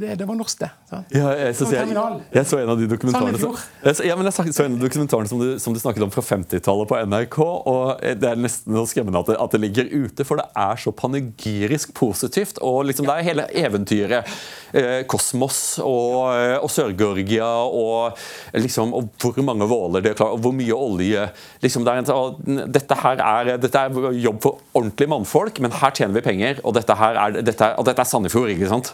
[0.00, 0.68] det, det var norsk, det.
[1.12, 1.90] Ja, jeg, så, jeg,
[2.32, 5.28] jeg så en av de dokumentarene som, jeg, ja, men jeg så- en av dokumentarene
[5.28, 7.36] som du, som du snakket om fra 50-tallet på NRK.
[7.44, 10.80] og Det er nesten så skremmende at det, at det ligger ute, for det er
[10.80, 12.62] så panegyrisk positivt.
[12.64, 14.32] og liksom Det er hele eventyret.
[14.74, 18.16] Eh, kosmos og, eh, og Sør-Georgia og,
[18.56, 21.28] liksom, og hvor mange våler de har klart, og hvor mye olje.
[21.62, 25.92] Liksom, det er en, dette, her er, dette er jobb for ordentlige mannfolk, men her
[25.94, 26.64] tjener vi penger.
[26.64, 28.93] Og dette, her er, dette, er, og dette er Sandefjord, ikke sant?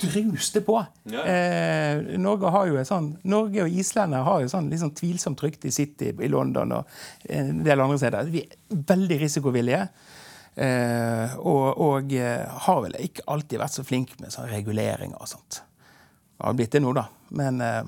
[0.00, 0.76] Druste på.
[1.10, 5.42] Eh, Norge har jo et sånn, Norge og Islenderne har jo sånn litt sånn tvilsomt
[5.44, 6.96] rykte i City i London og
[7.28, 8.32] en del andre steder.
[8.32, 9.84] Vi er veldig risikovillige.
[10.60, 15.30] Eh, og, og eh, har vel ikke alltid vært så flinke med sånn reguleringer og
[15.30, 15.60] sånt.
[15.60, 17.06] Det har blitt det nå, da.
[17.38, 17.84] Men eh,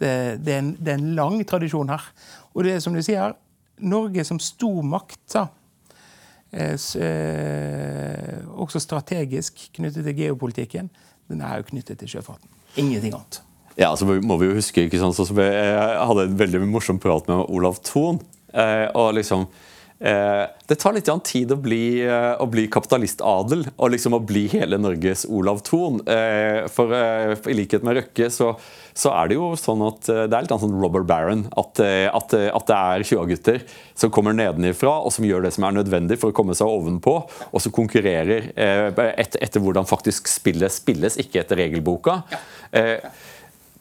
[0.00, 0.10] det,
[0.42, 2.10] det, er en, det er en lang tradisjon her.
[2.54, 3.36] Og det er som du sier,
[3.80, 5.46] Norge som stor makt, da,
[8.58, 10.90] også strategisk knyttet til geopolitikken,
[11.30, 12.50] den er jo knyttet til sjøfarten.
[12.76, 13.42] Ingenting annet.
[13.78, 17.28] Ja, så må vi jo huske, ikke sant, jeg jeg hadde en veldig morsom prat
[17.30, 18.18] med Olav Thon.
[18.50, 19.69] Eh, og liksom eh,
[20.00, 24.78] Det tar litt tid å bli, eh, å bli kapitalistadel, og liksom å bli hele
[24.80, 26.00] Norges Olav Thon.
[26.08, 28.54] Eh, for eh, i likhet med Røkke så,
[28.96, 31.42] så er det jo sånn at eh, det er litt sånn robber baron.
[31.60, 33.60] At, eh, at, eh, at det er 20-gutter
[33.98, 37.16] som kommer nedenifra og som gjør det som er nødvendig for å komme seg ovenpå,
[37.50, 42.22] og som konkurrerer eh, etter, hvordan faktisk spillet spilles, ikke etter regelboka.
[42.72, 43.04] Eh,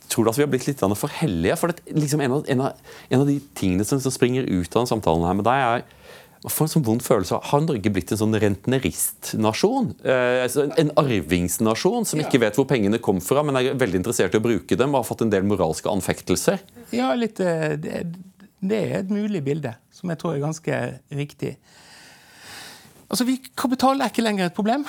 [0.10, 1.56] tror du at vi har blitt litt for hellige?
[1.62, 4.68] For det, liksom en, av, en, av, en av de tingene som, som springer ut
[4.74, 5.88] av den samtalen her med deg, er
[6.44, 9.90] man får en sånn vond følelse av Har Norge blitt en sånn rentneristnasjon?
[10.08, 14.00] Eh, altså en, en arvingsnasjon som ikke vet hvor pengene kom fra, men er veldig
[14.00, 16.64] interessert i å bruke dem og har fått en del moralske anfektelser?
[16.96, 18.06] Ja, litt, eh, det,
[18.64, 20.80] det er et mulig bilde, som jeg tror er ganske
[21.20, 21.58] riktig.
[23.10, 24.88] Altså, vi, Kapital er ikke lenger et problem.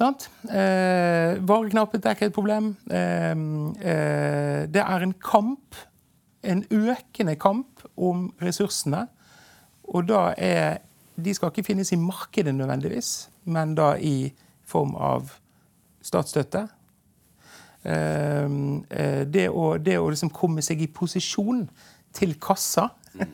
[0.00, 0.30] Sant?
[0.48, 2.72] Eh, vareknapphet er ikke et problem.
[2.90, 3.30] Eh,
[3.84, 5.78] eh, det er en kamp,
[6.42, 9.04] en økende kamp, om ressursene.
[9.90, 10.80] Og da er
[11.20, 14.30] De skal ikke finnes i markedet nødvendigvis, men da i
[14.64, 15.34] form av
[16.00, 16.62] statsstøtte.
[17.82, 18.46] Eh,
[18.88, 21.66] eh, det å, det å liksom komme seg i posisjon
[22.16, 22.88] til kassa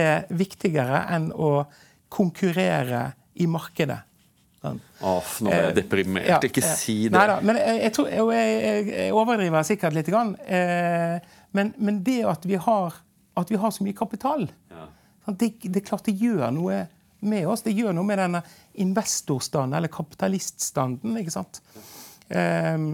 [0.00, 1.66] er viktigere enn å
[2.08, 3.02] konkurrere
[3.36, 3.98] i markedet.
[4.64, 6.26] Åh, nå er jeg deprimert.
[6.26, 7.14] Ja, ikke eh, si det.
[7.14, 10.10] Neida, men jeg, tror, jeg, overdriver sikkert litt.
[10.10, 11.18] Eh,
[11.56, 12.96] men, men det at vi, har,
[13.38, 14.97] at vi har så mye kapital, sant,
[15.36, 16.86] det, det klart det gjør noe
[17.20, 17.64] med oss.
[17.66, 18.42] Det gjør noe med denne
[18.80, 21.16] investorstanden, eller kapitaliststanden.
[21.20, 21.60] ikke sant?
[22.28, 22.90] Um,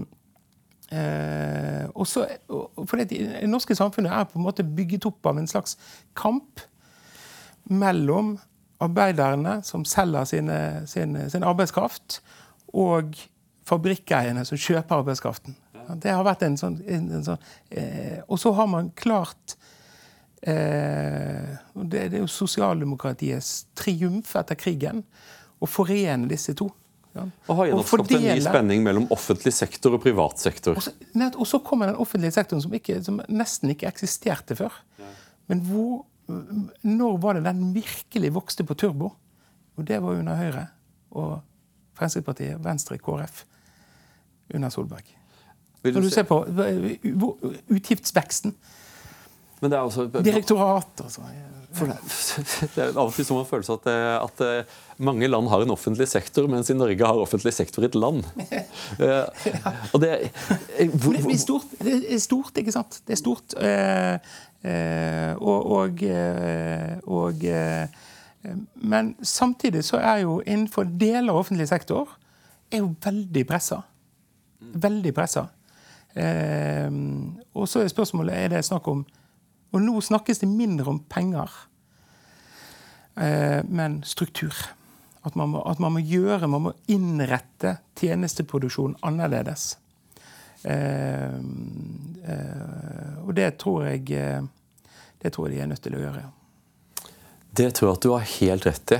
[0.89, 5.49] eh, også, for det, det norske samfunnet er på en måte bygget opp av en
[5.49, 5.77] slags
[6.17, 6.63] kamp
[7.69, 8.35] mellom
[8.83, 10.57] arbeiderne som selger sine,
[10.89, 12.19] sin, sin arbeidskraft,
[12.75, 13.15] og
[13.65, 15.55] fabrikkeierne som kjøper arbeidskraften.
[16.01, 19.53] Det har vært en sånn, en, en sånn eh, Og så har man klart
[20.45, 25.03] eh, det, det er jo sosialdemokratiets triumf etter krigen
[25.63, 26.69] å forene disse to.
[27.15, 27.23] Ja.
[27.47, 30.75] Og har gjennomskapt en ny spenning mellom offentlig sektor og privat sektor.
[30.75, 30.91] og så,
[31.39, 34.75] og så kommer den offentlige sektoren som, ikke, som nesten ikke eksisterte før.
[35.47, 36.01] Men hvor,
[36.83, 39.13] når var det den virkelig vokste på turbo?
[39.77, 40.65] Og det var under Høyre
[41.15, 41.37] og
[41.95, 43.45] Fremskrittspartiet, Venstre, KrF
[44.55, 45.07] under Solberg.
[45.85, 46.41] Når du se- ser på
[47.71, 48.55] utgiftsveksten,
[49.61, 51.43] Men det er også direktorat og sånn.
[51.75, 51.97] For det,
[52.75, 55.65] det er av og til som en følelse at, eh, at eh, mange land har
[55.65, 58.23] en offentlig sektor, mens i Norge har offentlig sektor et land.
[58.99, 59.25] ja.
[59.91, 60.13] og det,
[60.79, 63.01] eh, hvor, Det er stort, det er stort, ikke sant?
[63.07, 63.57] Det er stort.
[63.59, 67.87] Eh, eh, og og, eh, og eh,
[68.75, 72.07] Men samtidig så er jo innenfor deler av offentlig sektor
[72.71, 73.81] er jo veldig pressa.
[74.59, 75.47] Veldig pressa.
[76.15, 76.87] Eh,
[77.53, 79.03] og så er spørsmålet er det snakk om
[79.75, 81.51] Og nå snakkes det mindre om penger,
[83.19, 84.55] eh, men struktur.
[85.25, 89.73] At man, må, at man må gjøre, man må innrette tjenesteproduksjonen annerledes.
[90.63, 91.35] Eh,
[92.25, 94.45] eh, og det tror jeg eh,
[95.21, 96.23] det tror jeg de er nødt til å gjøre.
[97.55, 98.99] Det tror jeg at du har helt rett i.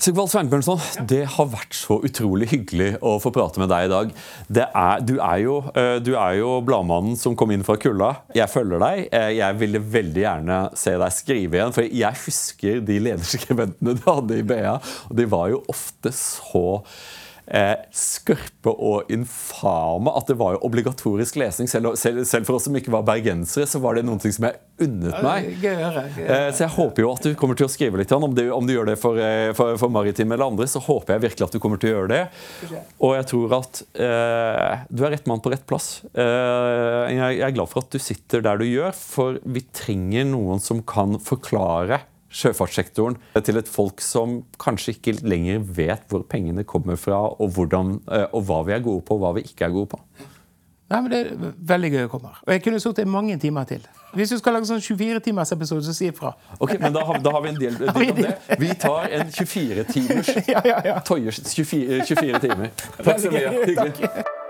[0.00, 4.12] Sigvald Sveinbjørnson, det har vært så utrolig hyggelig å få prate med deg i dag.
[4.48, 8.08] Det er, du, er jo, eh, du er jo bladmannen som kom inn fra kulda.
[8.32, 9.02] Jeg følger deg.
[9.12, 14.06] Eh, Jeg ville veldig gjerne se deg skrive igjen, for jeg husker de lederskribentene du
[14.08, 14.78] hadde i BA.
[15.10, 16.64] Og de var jo ofte så
[17.96, 21.68] skarpe og infame at det var jo obligatorisk lesning.
[21.70, 24.46] Selv, selv, selv, for oss som ikke var bergensere, så var det noen ting som
[24.46, 25.48] jeg unnet meg.
[25.64, 28.12] Eh, så jeg håper jo at du kommer til å skrive litt.
[28.14, 31.16] Om du, om du gjør det for, eh, for, for Maritim eller andre, så håper
[31.16, 32.22] jeg virkelig at du kommer til å gjøre det.
[33.02, 35.90] Og jeg tror at eh, du er rett mann på rett plass.
[36.14, 40.30] Eh, jeg, jeg er glad for at du sitter der du gjør, for vi trenger
[40.30, 46.64] noen som kan forklare sjøfartssektoren til et folk som kanskje ikke lenger vet hvor pengene
[46.64, 49.66] kommer fra, og, hvordan, eh, og hva vi er gode på, og hva vi ikke
[49.66, 50.00] er gode på.
[50.90, 52.28] Nei, men Det er veldig gøy å komme.
[52.32, 52.38] her.
[52.46, 53.84] Og jeg kunne sittet mange timer til.
[54.14, 56.32] Hvis du skal lage sånn 24-timers episode, så si ifra.
[56.58, 58.34] Ok, men da har, da har vi en del, del om det.
[58.58, 60.34] Vi tar en 24-timers.
[60.50, 60.98] ja, ja, ja.
[61.06, 62.74] Toyers 24, 24 timer.
[63.06, 63.54] Takk så mye.
[63.70, 64.49] Hyggelig.